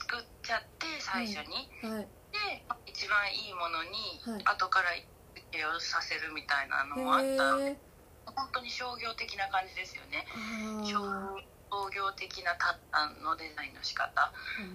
[0.00, 1.70] 作っちゃって最初に。
[1.88, 2.08] はい。
[2.34, 4.42] で一番いいものにはい。
[4.58, 4.90] 後から
[5.34, 7.78] 付けをさせるみたいなのもあった、へえ
[8.26, 10.26] 本当に商業的な感じですよね。
[10.34, 14.32] あ商ー業的なタッタンのデザインの仕方。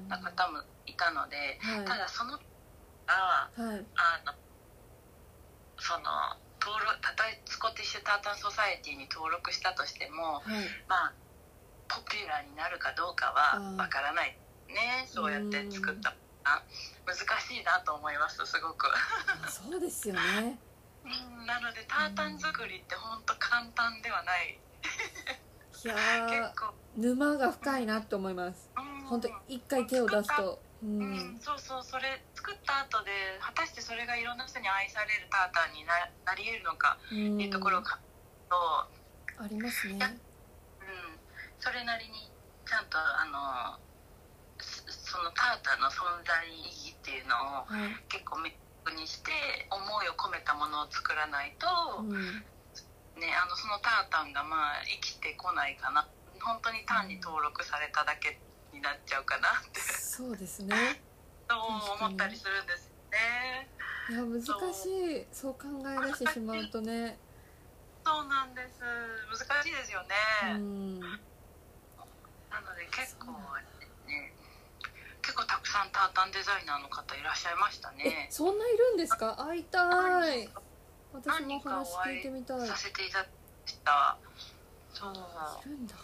[0.07, 1.85] な方もいたので、はい。
[1.85, 3.85] ただそのがはい。
[3.95, 4.33] あの
[5.79, 6.03] その
[6.59, 10.67] 登録たとえスコティッシュ・タータン・ソサエティに登録したとしてもはい。
[10.87, 11.13] まあ
[11.87, 14.37] ポピュラーになるかどうかはわからない
[14.67, 15.07] ね。
[15.07, 16.15] そうやって作った
[17.09, 18.85] 難しいなと思いますすごく。
[18.87, 20.59] あそうですよね。
[21.05, 24.59] うんなのでタータン作りって本当簡単ではない。
[25.83, 25.95] いや
[26.29, 26.73] 結ー構。
[26.95, 28.69] 沼が深いなと思います。
[28.77, 29.07] うん。
[29.07, 30.61] 本当一回手を出すと。
[30.83, 35.91] ううんん、そうそうそれ作った後で果たしてそれがいろんな人に愛されるタータンにな
[36.23, 37.35] なり得るのかうん。
[37.35, 38.01] っていうところを考える
[39.35, 39.95] と、ありますね。
[40.79, 41.19] うん、
[41.59, 42.31] それなりに
[42.65, 43.79] ちゃんとあの
[44.61, 44.83] そ
[45.17, 47.97] そのタータンの存在意義っていうのをはい。
[48.05, 48.53] 結構明
[48.85, 49.33] 確にして
[49.73, 51.65] 思いを込めたものを作らないと、
[52.01, 52.45] うん。
[53.17, 56.07] ね、あのそのタータンがまあ生きてこないかな。
[56.39, 58.39] 本当に単に登録されただけ
[58.71, 59.81] になっちゃうかなって。
[59.81, 61.01] そうですね。
[61.49, 61.59] そう
[61.97, 63.67] 思ったりするんですよね。
[64.09, 64.85] いや難し
[65.17, 65.27] い。
[65.33, 67.17] そう考え出してしまうとね。
[68.05, 68.79] そうなんです。
[68.79, 70.15] 難しいですよね、
[70.53, 70.99] うん。
[70.99, 71.07] な
[72.61, 73.68] ので結構ね
[75.21, 79.35] 結構たくさんタータンデザイナーの方いらっしゃいましたえねそんないるんですか？
[79.35, 80.49] 会いたい。
[81.11, 82.63] 私もお何人か話聞いてみたい。
[82.65, 84.17] いさせていただきました。
[84.93, 85.13] そう。
[85.69, 85.95] るんだ。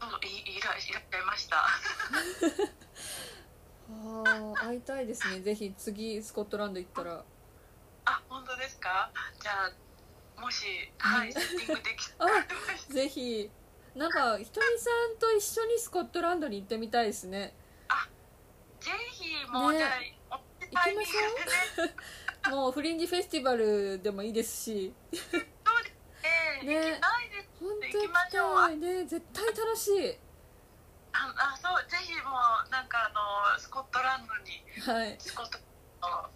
[0.00, 1.66] そういいらいらっしゃいました。
[3.90, 4.24] あ
[4.62, 5.40] あ会いたいですね。
[5.40, 7.24] ぜひ次スコットランド行ったら。
[8.06, 9.10] あ本当ですか？
[9.40, 10.66] じゃあもし
[10.98, 12.32] はいセッティングできたら。
[12.38, 13.50] あぜひ。
[13.94, 17.54] なんかひとみさんと一緒にスコットランドに行ってみたいですね
[18.80, 19.88] ぜひもう、ねじゃ
[20.30, 21.12] あおタイミング
[21.82, 21.94] でね
[22.50, 24.92] もうフリンジフェスティバルでもいいですし。
[25.12, 25.40] そうで
[26.60, 26.80] すね。
[26.80, 27.00] ね。
[27.58, 28.76] 本当行き行きましょう。
[28.76, 30.18] ね絶対楽しい。
[31.12, 32.30] ああそうぜひも
[32.66, 35.16] うなんかあのスコットランドにはい。
[35.18, 36.30] スコットラン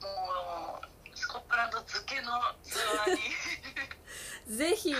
[0.00, 2.32] ドもうスコットランド漬けの
[2.62, 3.14] ツアー
[4.50, 4.56] に。
[4.58, 4.94] ぜひ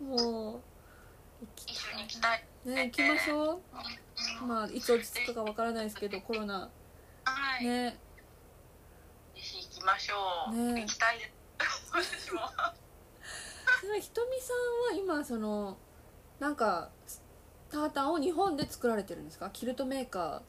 [0.00, 0.62] もう
[1.40, 3.62] 行き一緒に行きたいね行きましょう。
[3.72, 4.03] うん
[4.46, 6.70] まあいつ落ち着くかわからないですけどコロナ。
[7.24, 7.98] はい、ね。
[9.34, 10.82] ぜひ行きましょう、ね。
[10.82, 11.32] 行きたいです。
[11.92, 12.40] 私も。
[13.80, 14.56] それひとみさん
[14.96, 15.76] は今その
[16.38, 16.90] なんか
[17.70, 19.50] タータンを日本で作られてるんですか？
[19.50, 20.42] キルトメーカーっ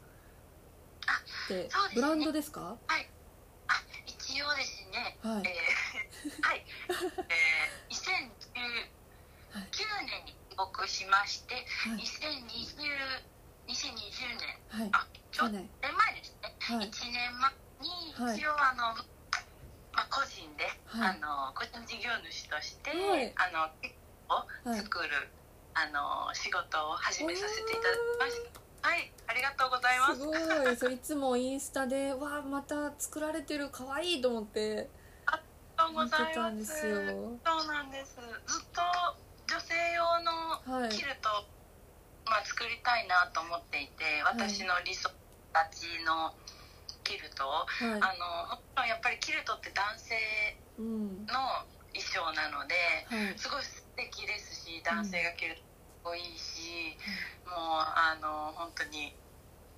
[1.47, 1.49] て。
[1.49, 1.81] そうですね。
[1.95, 2.77] ブランドですか？
[2.87, 2.93] あ
[4.05, 5.43] 一応ですね、はい。
[5.47, 8.01] えー はい、えー、 2019
[10.05, 11.61] 年に帰国しまして、は
[11.95, 11.99] い。
[11.99, 12.89] 2020
[13.67, 14.89] 2020年はい。
[14.93, 15.69] あちょっと去年。
[15.81, 16.87] 年前ですね、はい。
[16.87, 17.51] 1年前
[17.81, 18.37] にはい。
[18.37, 18.95] 一応あの、
[19.93, 21.17] まあ、個人で、はい。
[21.17, 23.33] あの個人事業主として、はい。
[23.35, 23.65] あの
[24.35, 24.79] をはい。
[24.81, 25.09] 作る、
[25.73, 28.41] あの仕事を始めさせていただきまし
[28.81, 28.89] た。
[28.89, 29.11] はい。
[29.27, 30.21] ありがとうございます。
[30.21, 30.77] すごい。
[30.77, 34.89] それいつもインスタでわあまた作られてる可愛いと思って。
[35.25, 35.41] あり
[35.77, 38.15] がとうござい見てたんでますそうなんです
[38.47, 38.81] ずっと
[39.47, 40.31] 女性用の
[40.79, 41.43] はいキルトを、
[42.25, 45.09] まあ、作りたいなと思っていて私の理想
[45.53, 46.33] たちの
[47.03, 47.47] キルト。
[47.47, 48.01] を、はい。
[48.01, 50.15] あのもちろんやっぱりキルトって男性
[50.79, 51.25] うん。
[51.27, 51.33] の
[51.93, 52.75] 衣装なので
[53.07, 53.37] はい。
[53.37, 55.55] すごい素敵ですし男性が着る
[56.03, 56.97] といいいし、
[57.49, 59.15] もうあの本当に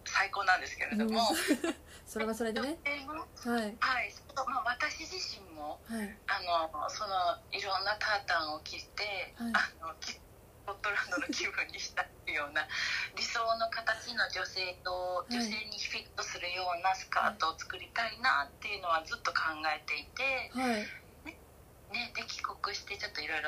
[0.04, 1.22] 最高なんですけれども、
[2.06, 2.80] それはそれでね。
[2.84, 3.78] はい。
[3.80, 4.14] はい。
[4.48, 6.18] まあ、私自身もはい。
[6.28, 9.54] あのそのいろんなタータンを着て、はい。
[9.54, 10.20] あのき
[10.68, 12.68] スコットランドの気分にしたいような
[13.16, 20.84] 理想の形の女性とい女性にフィットするようなスカートを作りたいなっていうのはずっと考えていて、はい。
[21.96, 23.48] ね、で帰国してちょっといろい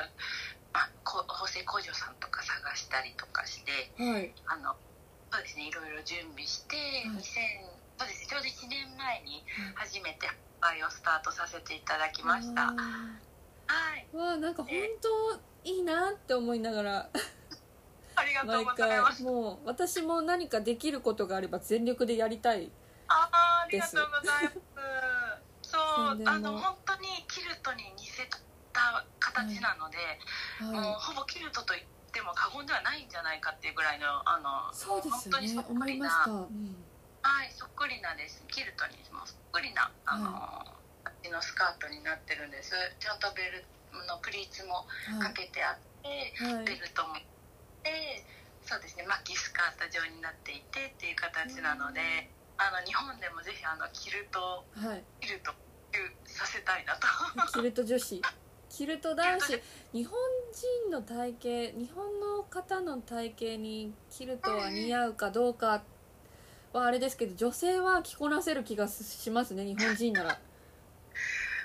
[0.72, 4.32] 縫製工場さんとか探したりとかしてはい。
[4.48, 4.72] あの
[5.28, 7.20] そうですねいろいろ準備して、はい。
[7.20, 9.44] 2000そうですねちょうど1年前に
[9.76, 10.24] 初めて
[10.64, 12.72] 販売をスタートさせていただきました。
[13.70, 14.06] あはい。
[14.12, 17.10] ーわあなんか本当いいなって思いながら。
[18.16, 19.22] ありがとう毎ござい回ます。
[19.22, 22.70] もう私も何かできることがあれば全力でやりたい。
[23.08, 24.58] ああ、ありがとうございます。
[25.62, 25.80] そう、
[26.26, 28.26] あの本当にキルトに似せ
[28.72, 29.96] た形なので、
[30.60, 36.24] もうはほぼキルトと言っても過言ではないんじゃないかっていうぐらいのあのいそうですよ本当にそっくりな。
[36.26, 36.76] うん、
[37.22, 38.44] はい、そっくりなです。
[38.48, 40.66] キルトにもそっくりなあの、
[41.22, 42.72] 形のスカートになってるんです。
[42.98, 43.64] ちゃんとベル
[44.08, 44.88] のプリーツも
[45.20, 46.08] かはいけてあって、
[46.40, 46.64] はい。
[46.64, 47.14] ベルトも
[47.84, 48.24] で
[48.64, 49.04] そうですね。
[49.04, 52.00] 巻きスカート状になっていてっていう形なので、
[52.56, 55.04] あの日本でもぜひあのキルトはい。
[55.20, 55.52] キルト
[56.24, 57.06] させたいなと。
[57.52, 58.22] キルト女子。
[58.70, 59.62] キルト男子。
[59.92, 60.16] 日本
[60.52, 65.82] 人の体型日本の方の体型にキルトは似合うかどうか
[66.72, 70.38] はあれですけど女性は着こなせる気がしますね日本人なら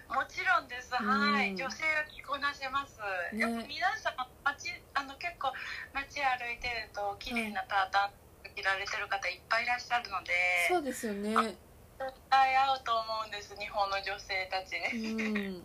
[0.09, 1.07] もちろんです、うん。
[1.33, 2.99] はい女性は着こなせます、
[3.33, 3.39] ね。
[3.39, 5.51] やっぱ皆さん街あの結構
[5.93, 10.31] 街歩いてると綺麗なタータン着られてる方いっぱいいらっしゃるので
[10.69, 11.57] そうですよね。
[11.95, 14.91] 絶対合うと思うんです日本の女性たちね、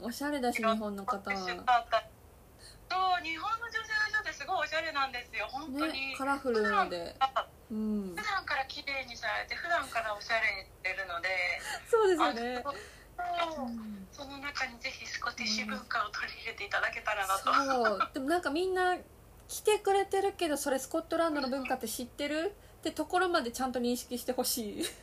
[0.00, 0.06] うん。
[0.06, 1.36] おしゃれだし日本の方は。
[2.90, 5.46] そう日本の女性の人ってすごいおしゃれなんですよ。
[5.50, 7.14] 本当に、ねカラフルで。
[7.70, 8.14] うん。
[8.16, 11.28] 普段から綺麗にされて普段からおしゃれにしてるので。
[11.86, 12.62] そうですよね。
[12.66, 12.72] あ
[14.12, 17.52] その中にぜひスコティッシュ文化を取り入れていただけたらなと、
[17.88, 18.08] そう。
[18.14, 18.96] でもなんかみんな
[19.48, 22.54] 来てくれてるけどそれスコットランドの文化って知ってる？
[22.80, 24.84] ってところまでちゃんと認識してほしい。
[24.84, 24.94] そう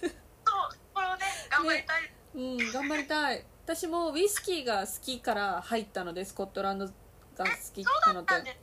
[0.93, 2.71] これをね頑張りたい、うん。
[2.71, 3.45] 頑張りたい。
[3.65, 6.93] 私もウイスキーが好きから入ったのでスコットランドが好
[7.73, 8.57] きなので。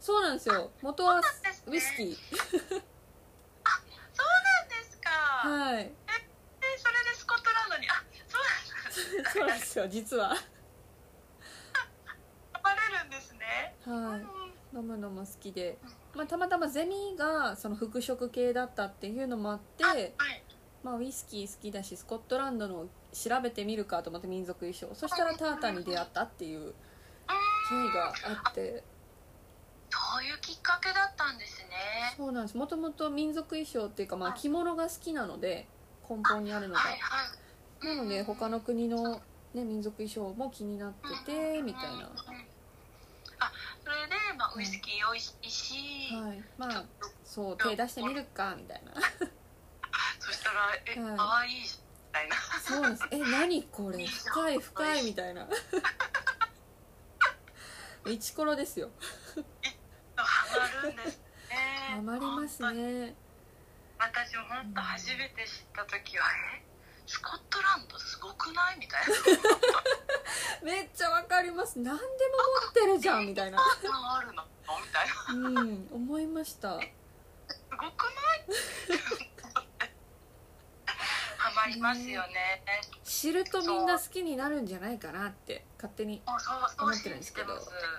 [0.00, 0.70] そうなんですよ。
[0.82, 1.20] 元は
[1.66, 2.14] ウイスキー。
[2.14, 5.92] そうなんですか、はいえ
[6.76, 8.04] それでスコットランドにあ
[9.32, 10.28] そうなんですよ実は。
[12.52, 14.20] 頑張れるんですね、はい。
[14.74, 14.80] うん。
[14.80, 15.78] 飲むのも好きで、
[16.14, 20.12] まあ、たまたまゼミがその服飾系だったっていうのもあって、はい
[20.82, 24.94] まあ、ウイスキー好きだしスコットランドの調べてみるかと思って民族衣装。
[24.94, 26.72] そしたらタータンに出会ったっていううん。
[26.72, 28.84] 経緯があって。
[29.90, 32.14] そういうきっかけだったんですね。
[32.16, 32.56] そうなんです。
[32.56, 35.66] もともと民族衣装っていうか、まあ、着物が好きなので
[36.08, 37.00] 根本にあるのがはいはい
[37.82, 39.20] なので他の国の、
[39.54, 42.10] ね、民族衣装も気になっててみたいな、
[43.38, 43.52] あ
[43.82, 46.84] それで、まあ、ウイスキー美味しいし、はい、まあ
[47.24, 48.92] そう手出してみるかみたいな。
[50.20, 51.16] そしたら「え、はい。
[51.16, 51.78] かわいいし」
[52.08, 52.36] みたいな。
[52.62, 53.08] そうなんです。
[53.10, 54.06] え何これ？
[54.06, 55.48] 深い深いみたいな。
[58.06, 58.90] イチコロですよ。
[60.16, 60.46] ハ
[60.82, 61.24] マるんですね。
[61.96, 63.14] ハマりますね。
[63.98, 66.26] 私も本当初めて知った時は
[66.56, 66.62] 「え
[67.10, 69.14] スコットランドすごくない?」みたいな。
[70.62, 71.80] めっちゃわかります。
[71.80, 72.06] 何でも
[72.62, 73.62] 持ってるじゃんみたいな「あ
[74.18, 75.48] あるの?」みたいな。
[75.58, 76.86] うん思いました「す
[77.72, 78.46] ごくない?」
[81.36, 82.62] ハマりますよね、
[83.02, 86.36] 知るとみんな好きになるんじゃないかなって勝手に思
[86.90, 87.58] ってるんですけど。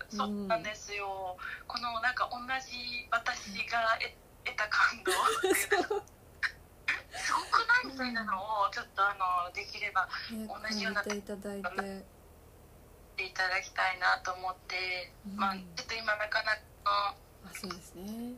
[0.09, 1.37] そうなんですよ、
[1.67, 3.97] このなんか同じ私が
[4.45, 12.21] 得た感動 っていうすごくないみたいなのをちょっとあのできればね同じようなていただいて。
[13.21, 15.37] いただきたいなと思って、うん。
[15.37, 17.13] まあちょっと今なかなか
[17.45, 18.33] あそうですね。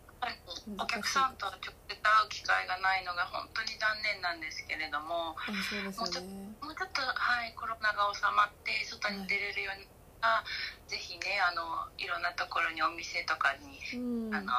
[0.80, 5.88] お客さんと直接会う機会がないのが本当に残念なんですけれどもね。
[5.96, 9.88] もうちょっと、はい、コロナが収まって外に出れるように
[10.20, 10.44] なったら、
[10.88, 14.36] ぜひねあのいろんなところにお店とかに、うん。
[14.36, 14.52] あの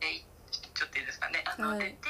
[0.00, 1.80] でちょっといいですかねあの、はい。
[1.80, 2.08] 出て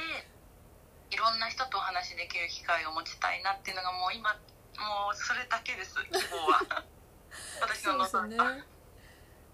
[1.13, 6.85] いろんな人とお話しできる機会を持ちたいなっていうのがもう今もうそれだけです希望は。
[7.61, 8.65] 私の望んだう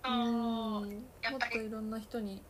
[0.04, 1.06] そ うん。
[1.20, 2.42] やっぱりもっといろんな人に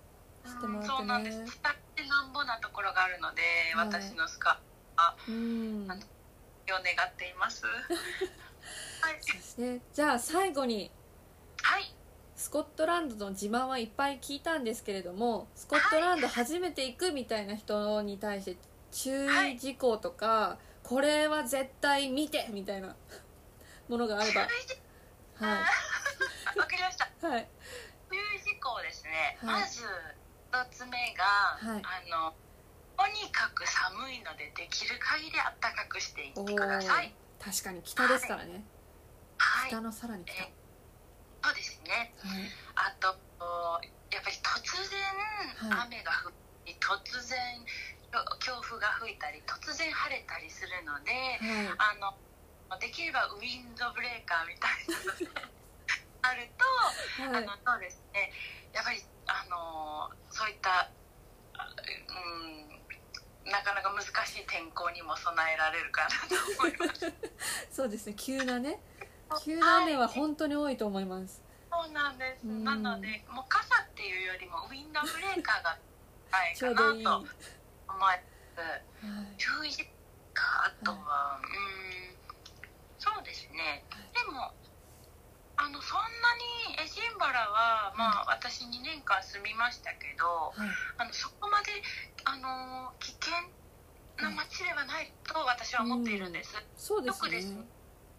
[0.45, 1.39] 知ってうんもそうなんです。
[1.39, 1.51] 伝っ
[1.97, 3.43] てなんぼなところがあるので、
[3.75, 3.87] はい。
[3.89, 4.61] 私のスカ
[5.27, 5.89] うん。
[5.91, 5.97] を
[6.71, 7.65] 願っています。
[9.01, 10.91] はい、そうですねじゃあ最後に
[11.63, 11.95] はい、
[12.37, 18.57] スコットランドの自慢はいっぱい聞いたんですけれどもスコットランド初めて行くみたいな人に対して
[18.91, 22.97] 注意事項とか、これは絶対見てみたいな
[23.89, 24.43] ものがあれば。
[24.43, 24.47] は
[26.57, 27.07] わかりました。
[27.07, 27.49] いはい。
[28.11, 29.61] 注意事項ですね、はい。
[29.63, 29.85] まず
[30.51, 31.83] 一つ目が、はい。
[31.85, 32.35] あの
[32.97, 37.15] とにかく寒いのでできる限り暖かくしていっおてください。
[37.39, 37.45] ー。
[37.45, 38.65] 確かに北ですからね、
[39.37, 39.69] はい。
[39.69, 40.53] 北のさらに北、え
[41.45, 42.13] そうですね。
[42.19, 42.53] はい。
[42.75, 43.07] あと
[44.11, 45.87] やっぱり突然はい。
[45.87, 46.33] 雨が降
[46.65, 47.39] り、突然
[48.41, 51.77] 強風が吹いたり突然晴れたりするので、はい。
[51.79, 55.49] あのできればウィンドブレーカーみたいなのが
[56.31, 56.65] あると、
[57.23, 57.45] はい。
[57.45, 58.33] あのそうですね。
[58.73, 60.89] やっぱりあのそういった
[61.55, 67.13] あうんなかなか難しい天候にも備えられるかなと思います。
[67.73, 68.15] そうですね。
[68.15, 68.81] 急なね。
[69.45, 72.65] 急な雨は本当に多いと思います、そうなんです、うん。
[72.65, 75.79] なのでもう傘っていうよりもウィンドブレーカーが
[76.31, 77.27] ない ちょかうどいい、はなと
[77.89, 78.29] 思います
[79.33, 79.91] い、注意事項
[80.65, 82.19] あとは、うん。
[82.99, 83.85] そうですね。
[84.15, 84.53] でも
[85.59, 90.69] あのそんなにエジンバラはまあ私2年間住みましたけどはい。
[90.99, 91.71] あのそこまで
[92.25, 93.35] あの危険
[94.19, 97.31] な街ではないと私は思っているんです、そうですね。
[97.31, 97.55] よくです。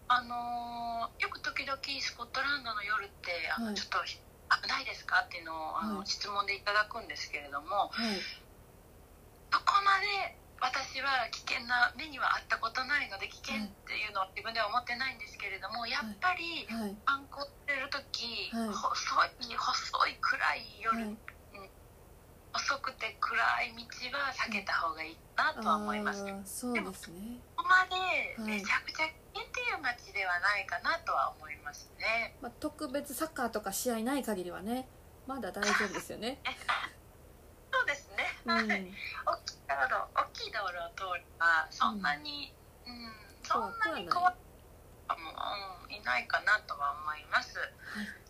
[0.07, 3.75] あのよく時々スコットランドの夜ってあの、はい。
[3.75, 6.07] ちょっと危ないですかっていうのをあの、はい。
[6.07, 8.19] 質問でいただくんですけれどもはい
[9.51, 16.95] どこまで私は危険な目にはあったことないので危険っていうのは自分では思ってないんですけれどもやっぱりはい。
[17.05, 18.69] 観光してる時、はい。
[18.69, 21.17] 細い細い暗い夜、はい。
[22.53, 27.39] 遅くて暗い道は避けた方がいいなとは思います、そうですね。
[27.55, 28.59] ここまではい。
[28.59, 32.35] めちゃくちゃ危険っていう街ではないかなとは思いますね。
[32.41, 34.87] まあ、特別サッカーとか試合ない限りはね
[35.27, 36.39] まだ大丈夫ですよね
[37.71, 38.25] そうですね。
[38.45, 38.93] うんはい。
[39.25, 42.53] 大きい道路、大きい道路を通ればそんなに、
[42.85, 43.11] うん、
[43.43, 44.33] そんなに怖い
[45.07, 45.29] かも、
[45.87, 47.55] うん、いないかなとは思います。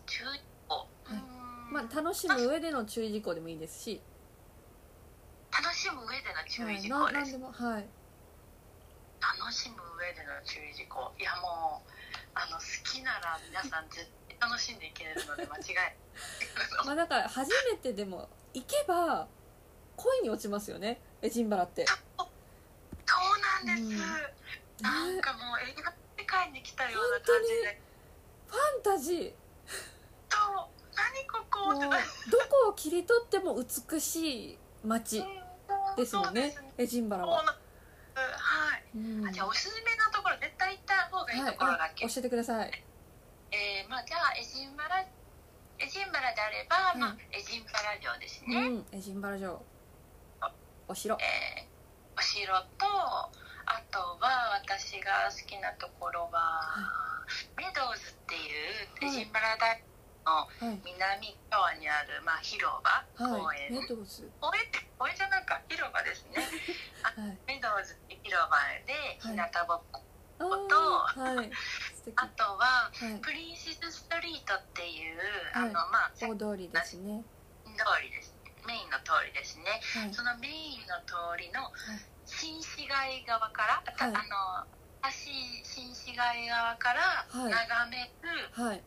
[0.06, 0.86] 注意報。
[1.10, 4.00] いうんまあ楽しむ上での注意事項でもいいですし、
[5.52, 7.12] 楽しむ上での注はい、意事項です。
[7.14, 7.88] ななんでもはい
[9.20, 11.12] 楽しむ上での注意事項。
[11.18, 11.90] いやもう
[12.34, 14.08] あの好きなら皆さん絶
[14.40, 15.76] 対楽しんでいけるので間違い。
[16.86, 19.28] まあだから初めてでも行けば
[19.96, 21.00] 恋に落ちますよね。
[21.22, 23.88] エジンバラって、そうなんです。
[23.88, 24.82] うん。
[24.82, 27.80] なんね、かもう映画の世界に来たような感じで。
[28.46, 29.32] ファンタジー。
[30.30, 32.30] そう何ここって。
[32.30, 35.22] どこを切り取っても美しい街
[35.96, 36.62] ですもんねそうです。
[36.62, 37.56] ねエジンバラは、は
[38.94, 39.28] い、うん。
[39.28, 42.84] あじゃあおすすめのところ絶対行った方がいいところだっけ、はい、あ教えてください。
[43.52, 45.04] えーまあじゃあエジンバラ
[45.80, 48.56] エジンバラであれば、いまあ、エジンバラ城ですね、
[48.92, 48.98] うん。
[48.98, 49.62] エジンバラ城。
[50.88, 51.16] お城。
[51.20, 51.70] えー
[52.18, 52.84] お城と
[53.64, 56.60] あとは私が好きなところは、
[57.56, 59.80] メドウズっていうエジンバラ大
[60.26, 60.80] のはい。
[60.84, 63.72] 南側にある、まあ、広場、公はい。
[63.72, 63.80] 園。
[63.80, 64.28] メドウズ。
[64.40, 66.44] 公園って公園じゃないか広場ですね。
[67.00, 67.38] はい。
[67.48, 70.02] メドウズ広場で日向ぼっこ、
[70.40, 71.50] あーはい
[72.16, 73.20] あとははい。
[73.20, 75.18] プリンセスストリートっていう、
[75.52, 75.68] はい。
[75.70, 77.22] あのまあ大通りですね。
[77.76, 78.34] 通りです。
[78.66, 79.80] メインの通りですね。
[80.00, 80.14] はい。
[80.14, 81.70] そのメインの通りの
[82.26, 85.32] 新市街側から、あの新
[85.64, 87.52] 新市街側からはい。
[87.52, 88.82] 眺める、はい。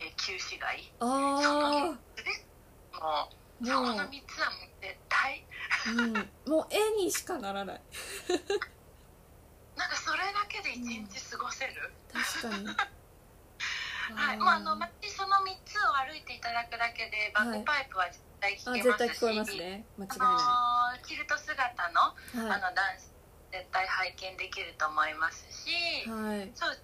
[0.00, 0.92] え旧市街。
[1.00, 1.04] あ
[1.42, 2.24] そのあ3つ。
[2.24, 2.46] です
[2.92, 3.66] もう。
[3.66, 5.44] そもの3つはもう絶対。
[5.88, 6.12] う、うん、
[6.52, 7.80] もう絵にしかならない
[10.48, 12.66] けで一日過ごせる、確かに。
[14.14, 19.84] はい、もうあの街その3つを歩いていただくだけでバックパイプは絶対聞あけますし、絶対聞こえますね。
[19.98, 22.16] 間違いあのーキルト姿の,、
[22.48, 22.60] ない。
[22.64, 23.12] あのダンス
[23.52, 26.38] 絶対拝見できると思いますし、はい。
[26.38, 26.78] はいそう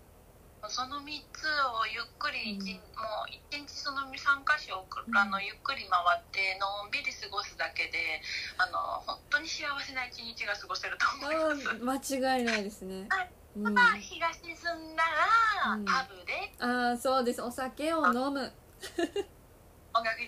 [0.68, 1.44] その3つ
[1.76, 2.66] をゆっくり一、うん。
[2.96, 4.16] もう1日その3
[4.48, 5.16] 箇所をうん。
[5.16, 8.22] あのゆっくり回ってのんびり過ごすだけで
[8.56, 11.36] あの本当に幸せな一日が過ごせると思い
[11.84, 12.16] ます。
[12.16, 13.06] 間違いないですね。
[13.10, 13.28] はい。
[13.28, 15.04] うん、まあ、日が沈んだ
[15.64, 15.84] ら、うん。
[15.84, 16.52] パブで。
[16.58, 17.40] ああそうです。
[17.40, 18.52] お酒を飲む、音楽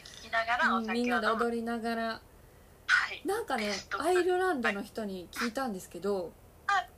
[0.04, 2.20] 聴きながらおうん、酒をみんなで飲む、踊りながら。
[2.88, 6.32] はい、なんかねアイルランドの人に聞いたんですけど
[6.66, 6.88] はい。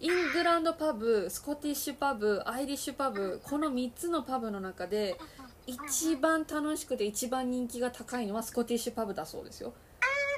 [0.00, 5.18] イングランドパブスコティッシュパブアイリッシュパブこの3つのパブの中で
[5.66, 9.74] 一番楽しくて一番人気が高いのはスコティッシュパブだそうですよ、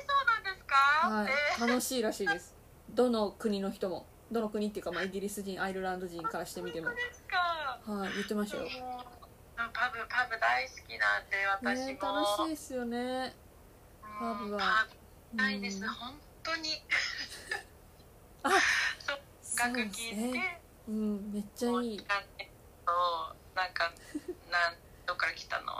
[0.06, 0.74] そうなんですか、
[1.08, 1.28] はい。
[1.28, 1.66] え、ー。
[1.68, 2.54] 楽しいらしいです。
[2.90, 6.88] どの国の人もどの国っていうか、まあ、イギリス人アイルランド人からしてみても。
[6.88, 6.96] はい
[8.14, 8.64] 言ってましたよ、
[9.56, 13.34] パブパブ大好きなんで私も、楽しいですよね。
[14.02, 14.86] パブは。
[15.34, 15.88] ないです、うん。
[15.88, 16.82] 本当に。
[18.42, 18.50] あ
[18.98, 20.60] そうそうですね。
[20.88, 22.06] うんめっちゃいい。
[23.54, 23.92] なんか
[24.50, 24.76] なん
[25.06, 25.72] どっから来たの、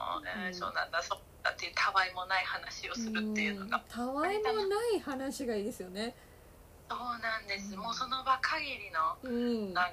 [0.47, 0.55] えん。
[0.55, 1.03] そうなんだ。
[1.03, 6.15] そうだっていうたわいもない話をするっていうのが、んたわいもない話がいいですよね
[6.89, 7.81] そうなんです、うん。
[7.81, 9.75] もうその場限りのうん。
[9.75, 9.93] なん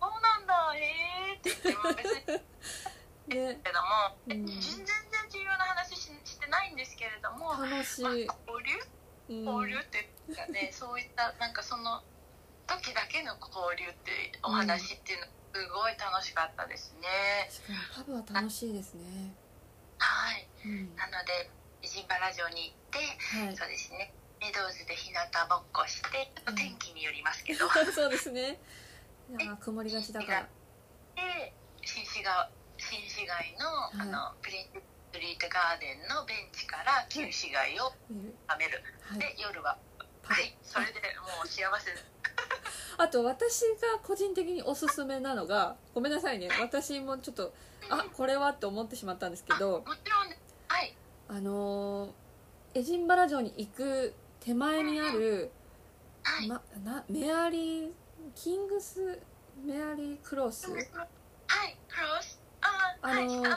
[0.00, 0.80] そうなんだへ
[1.32, 3.60] えって言っても別に ね。
[3.62, 4.46] けども、うん。
[4.46, 4.86] 全然
[5.30, 8.34] 重要な話ししてないんですけれども、まあ、楽し交い、流？
[9.28, 9.44] うん。
[9.44, 12.02] 交流っていうかね、 そういったなんかその
[12.66, 17.78] 時だけの交流ってお話っていうのすごい楽しかったですね、確かに。
[17.94, 19.34] パブは楽しいですね。
[19.98, 20.48] はい。
[20.64, 20.96] うん。
[20.96, 21.50] なので
[21.82, 22.98] エジンバラ城に行って、
[23.38, 23.56] はい。
[23.56, 25.20] そうですねメドウズで日向
[25.50, 28.58] ぼっこしてちょっと天気によりますけど、 そうですね。
[29.38, 30.48] いやー曇りがちだから。
[31.14, 31.52] で
[31.84, 37.92] 新市街新市街の,、あのプリンスストリートガーデンのベンチから旧市街を
[38.48, 39.18] 眺める、はい。
[39.18, 39.76] で夜は
[40.22, 40.56] はい。
[40.62, 41.92] それでもう幸せ。
[42.96, 46.48] あ あと私が個人的におすすめなのがごめんなさいね。
[46.60, 47.52] 私もちょっと
[47.90, 49.80] あこれはって思ってしまったんですけど。
[49.80, 50.38] もちろんね
[50.68, 50.96] はい。
[51.28, 52.12] あのー
[52.72, 55.50] エジンバラ城に行く手前にある、
[56.22, 57.90] はい、ま、なメアリー
[58.34, 59.20] キングス
[59.62, 60.70] メアリークロス？
[60.70, 60.84] はい
[61.88, 62.40] クロス。
[62.62, 63.24] あーはい。
[63.46, 63.56] あの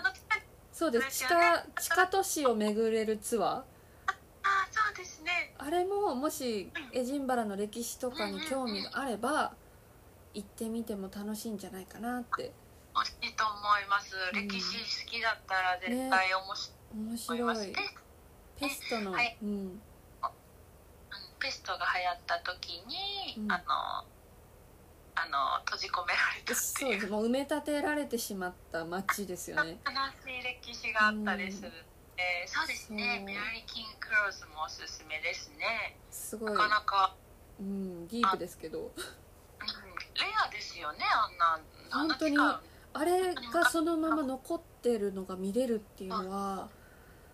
[0.74, 1.20] そうです。
[1.20, 3.52] 地下地下都市を巡れるツアー。
[3.52, 3.66] あ
[4.70, 5.54] そうですね。
[5.58, 9.54] あれももしエジンバラの歴史とかに興味があれば
[10.34, 12.52] 行ってみても楽しいんじゃないかなって。
[12.96, 14.48] 欲しいと思います、うん。
[14.48, 17.20] 歴史好きだったら絶対面白面い。
[17.20, 17.44] と思い。
[17.44, 17.68] ます白い。
[17.68, 17.74] ね
[18.60, 19.38] ペストの、はい。
[19.42, 19.82] うん、うん
[21.44, 23.52] ペストが流行った時に、うん。
[23.52, 24.08] あの
[25.16, 26.56] あの閉じ込められたっていう。
[26.56, 27.08] そうです。
[27.12, 29.78] もう埋め立てられてしまった街ですよね。
[29.86, 29.92] 悲
[30.26, 31.72] しい歴史があったりする、
[32.18, 33.18] えーそうですね。
[33.18, 33.26] そう。
[33.26, 35.98] メアリー・キング・クローズもおすすめですね。
[36.10, 36.52] すごい。
[36.54, 37.16] なかなか、
[37.60, 38.80] うん、ディープですけど。
[38.80, 46.70] うん、レアですよねあんなあんな本当にあれがそのまま残ってるのが見れるっていうのは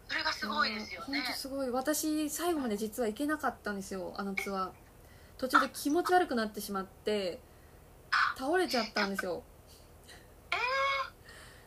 [0.09, 1.19] それがすごいですよね。
[1.21, 1.69] 本当すごい。
[1.69, 4.13] 私最後まで実は行けなかったんですよ。
[4.17, 4.69] あのツアー。
[5.37, 7.39] 途中で気持ち悪くなってしまって
[8.37, 9.43] 倒れちゃったんですよ。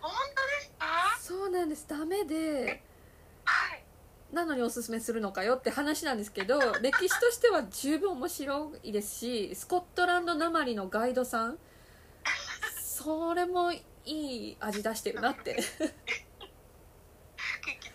[0.00, 0.86] 本当ですか？
[1.20, 1.86] そうなんです。
[1.88, 2.82] ダメで
[3.44, 3.84] はい。
[4.34, 11.58] なのにおすすめするのかよって話なんですけど 歴史としては十分面白いですしスコットランドなまりのガイドさん
[12.82, 15.62] それもいい味出してるなって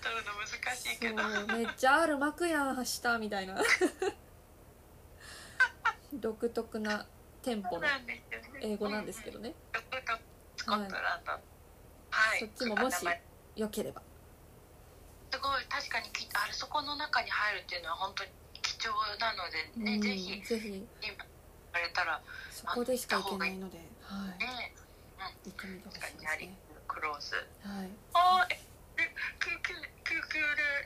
[0.02, 1.22] 取るの難しいけど。
[1.22, 3.62] そうめっちゃ R 巻くやんしたみたいな。
[6.14, 7.06] 独特な
[7.41, 7.88] テンポの
[8.62, 9.54] 英語なんですけどね。
[9.74, 10.20] どこか
[10.56, 11.32] スコットランド。
[11.32, 11.39] は
[12.36, 13.06] い、そっちももし
[13.56, 14.02] よければ。
[15.32, 15.66] すごい。
[15.66, 18.32] 確かにきあれそこの中に入るっていうのは本当に
[18.62, 18.89] 貴重
[19.20, 20.02] なのでね、うん。
[20.02, 20.41] ぜひ。
[20.41, 20.68] ぜひ。
[20.70, 21.18] 今言
[21.74, 22.22] われたら
[22.52, 24.74] そこでしか行けないので、はい、ね
[25.45, 26.58] 行ってみてほしいですね。
[26.88, 27.36] クローズ。
[27.36, 27.89] はい。
[28.14, 28.66] あーええ
[29.39, 29.73] 救急
[30.03, 30.39] 救急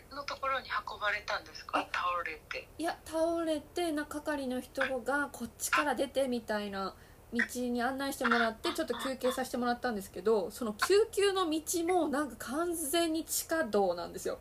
[0.09, 1.79] でのところに運ばれたんですか？
[1.79, 2.67] あ倒れて。
[2.77, 6.93] いや倒れてな係の人がこっちから出てみたいな
[7.33, 14.39] 道に案内してもらってちょっと休憩させてもらったんですけどその救急の道もなんか完全に地下道なんですよ。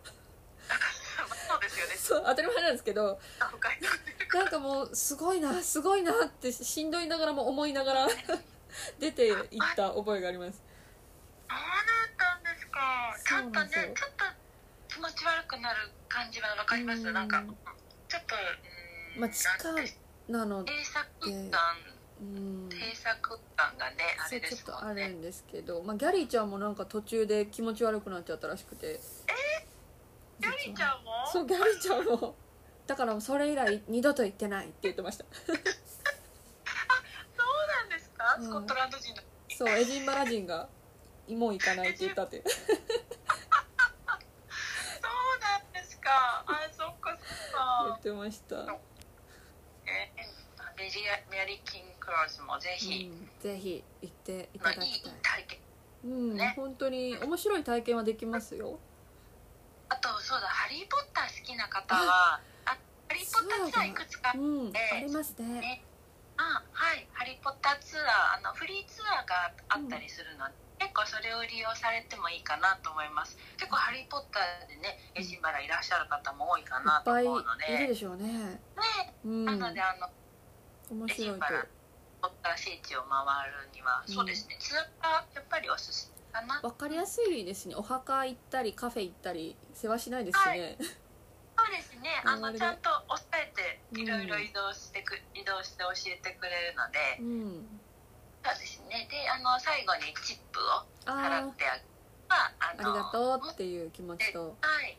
[1.49, 1.95] そうですよね。
[1.99, 3.19] そう当たり前なんですけど。
[4.33, 8.07] なんかもうすごいなすごいなってしんどいながらも思いながら
[9.01, 10.63] 出て行った覚えがあります
[11.49, 12.70] そうだったんですか
[13.25, 14.25] ちょっとねちょっと
[14.89, 17.07] 気持ち悪くなる感じはわかります？
[17.07, 17.15] うん。
[17.15, 17.43] なんか
[18.09, 18.35] ちょっと
[19.17, 19.59] うんまあ地下
[20.29, 21.07] なの閉鎖
[21.51, 21.61] 感
[22.21, 22.69] うん。
[22.69, 23.19] 閉鎖
[23.57, 29.01] 感がねあれでそうちょっとあるんですけど、まあ、ギャリーちゃんもなんか途中で気持ち悪くなっちゃったらしくて。
[30.41, 31.11] ギャリーちゃんも？
[31.33, 32.35] そうギャリーちゃんも。
[32.87, 35.25] だからそれ以来二度と行ってないって言ってました。
[35.47, 35.61] そうな
[37.85, 38.43] んですか、う。
[38.43, 39.23] んスコットランド人の。
[39.49, 40.69] そうエジンバラ人が
[41.37, 42.43] もう行かないって言ったって。
[42.43, 42.69] そう
[45.41, 46.45] なんですか。
[46.47, 47.85] あそっかそっか。
[47.89, 48.57] 言ってました、
[49.87, 50.11] え
[50.77, 55.13] メリアメアリー・キング・クローズもぜうひ、ん、ぜひ行っていただきたい。
[55.23, 55.59] 体験。
[56.05, 56.55] うん、ね。
[56.57, 58.79] 本当に面白い体験はできますよ。
[59.91, 62.79] あとそうだ「ハリー・ポッター」好きな方はあ
[63.09, 65.61] ハリー・ポッターツアーいくつかうん、ええありますね。
[65.61, 65.85] ね。
[66.37, 68.07] あはい「ハリー・ポッターツアー」
[68.39, 73.37] あのフリーツアーがあったりするので、結構それを利用されてもいいかなと思います。
[73.59, 78.27] 結構「ハリー・ポッター」でねエジンバラいらっしゃる方も多いかいなとっぱいい思うのでるでしょうね。
[78.27, 78.61] ね。
[79.25, 79.45] うん。
[79.45, 80.09] なのであの
[80.91, 81.67] 面白いとエジンバラ
[82.23, 84.57] ポッター聖地を回るには、うんそうですね。
[84.59, 86.61] ツアーがやっぱりおすすめかな。
[86.63, 87.75] わかりやすいですね。
[87.75, 92.09] お墓行ったりカフェ行ったり世話しないですしね、そうですね。
[92.25, 94.01] あのちゃんと押さえてうん。
[94.01, 97.80] いろいろ移動してく、移動して教えてくれるので、うん
[99.31, 101.85] あの最後にチップを払あってあげ
[102.29, 104.57] ばああありがとうっていう気持ちと。
[104.61, 104.99] はい。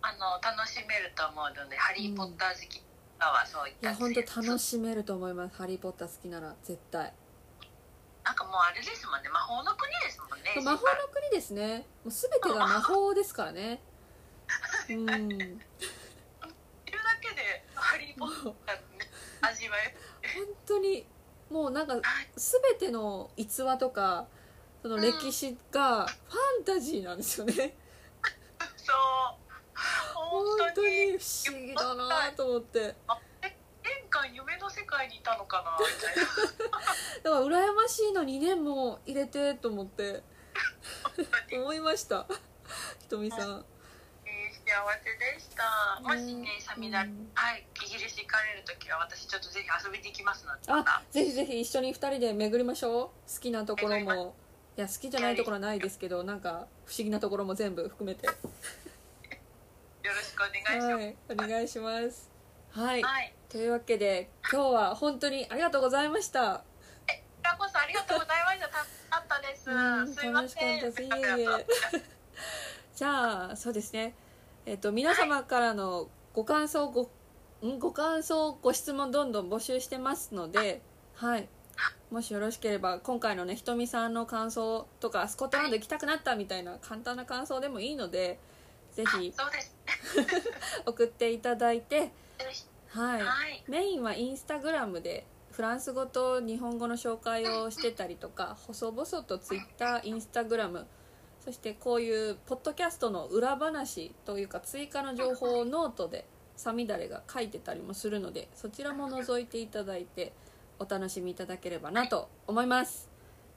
[0.00, 2.80] あの楽しめると思うので「ハリー・ポッター」好き
[3.18, 7.12] はそういっいたや本当楽ししめると思います「ハリー・ポッター」好きなら絶対。
[8.22, 9.28] なんかもうあれですもんね。
[9.28, 11.86] 魔法の国ですもんね魔法の国ですね。
[12.04, 13.82] もう全てが魔法ですからね。
[14.88, 14.96] うん。
[15.06, 18.78] いるだけで「ハリー・ポッター」
[19.42, 19.96] 味わえ
[20.34, 21.06] 本当に
[21.50, 21.94] もうなんか
[22.36, 24.26] 全ての逸話とか
[24.82, 27.54] その歴史がファンタジーなんですよね。
[28.76, 28.96] そう。
[30.14, 32.94] 本本当に不思議だなと思って。
[33.82, 37.40] 玄関夢の世界にいたのかなみたいな。
[37.40, 40.22] だから羨ましいの2年も入れてと思って。
[41.52, 42.26] 思いました。
[43.00, 43.64] ひとみさん
[44.66, 46.00] えーせでした。
[46.02, 50.60] もしね、サミダはい、イギリス行かれる時は、私ちょっとぜひ遊びに行きますので。
[50.66, 54.34] あぜひぜひ一緒に二人で巡りましょう好きなところも
[54.76, 58.32] いや好きじゃないところはないですけどなんか不思議なところも全部含めてよ
[60.02, 60.94] ろしくお願いします。
[60.94, 62.28] はいお願いします
[62.72, 63.32] はい、はい。
[63.48, 66.62] というわけで今日は本当にありがとうございましたこ
[67.06, 68.66] ちらこそありがとうございました。
[68.66, 69.70] 楽しかったです。
[69.70, 70.82] うんすいません。
[70.82, 71.66] 楽しかったですいえいえ
[72.96, 74.14] じゃあそうですね
[74.66, 77.02] えっ、と皆様からのご感想ご
[77.64, 77.78] ん？
[77.78, 80.82] ご感想ご質問どんどん募集してますので
[81.14, 81.48] はい。
[82.10, 88.40] もしよろしければ今回のねひとみさんの感想とかスコットランド行きたくなったみたいな簡単な感想でもいいので
[88.92, 89.32] ぜひ。
[90.84, 92.10] 送っていただいて
[92.88, 93.64] はい。
[93.68, 100.86] メインはインスタグラムでフランス語と日本語の紹介をしてたりとか細々とツイッターインスタグラム
[101.46, 110.32] そしてこういうポッドキャストの裏話というか追加の情報をノートでサミダレが書いてたりもするのでそちらも覗いていただいて
[110.80, 113.08] お楽しみいただければなと思います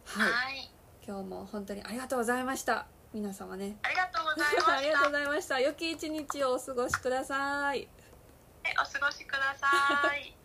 [0.05, 0.71] はいはい。
[1.03, 4.77] 今日も本当にありがとうございました皆様ねありがとうございました。
[4.77, 7.87] ありがとうございました良き一日をお過ごしください
[8.79, 10.38] お過ごしください。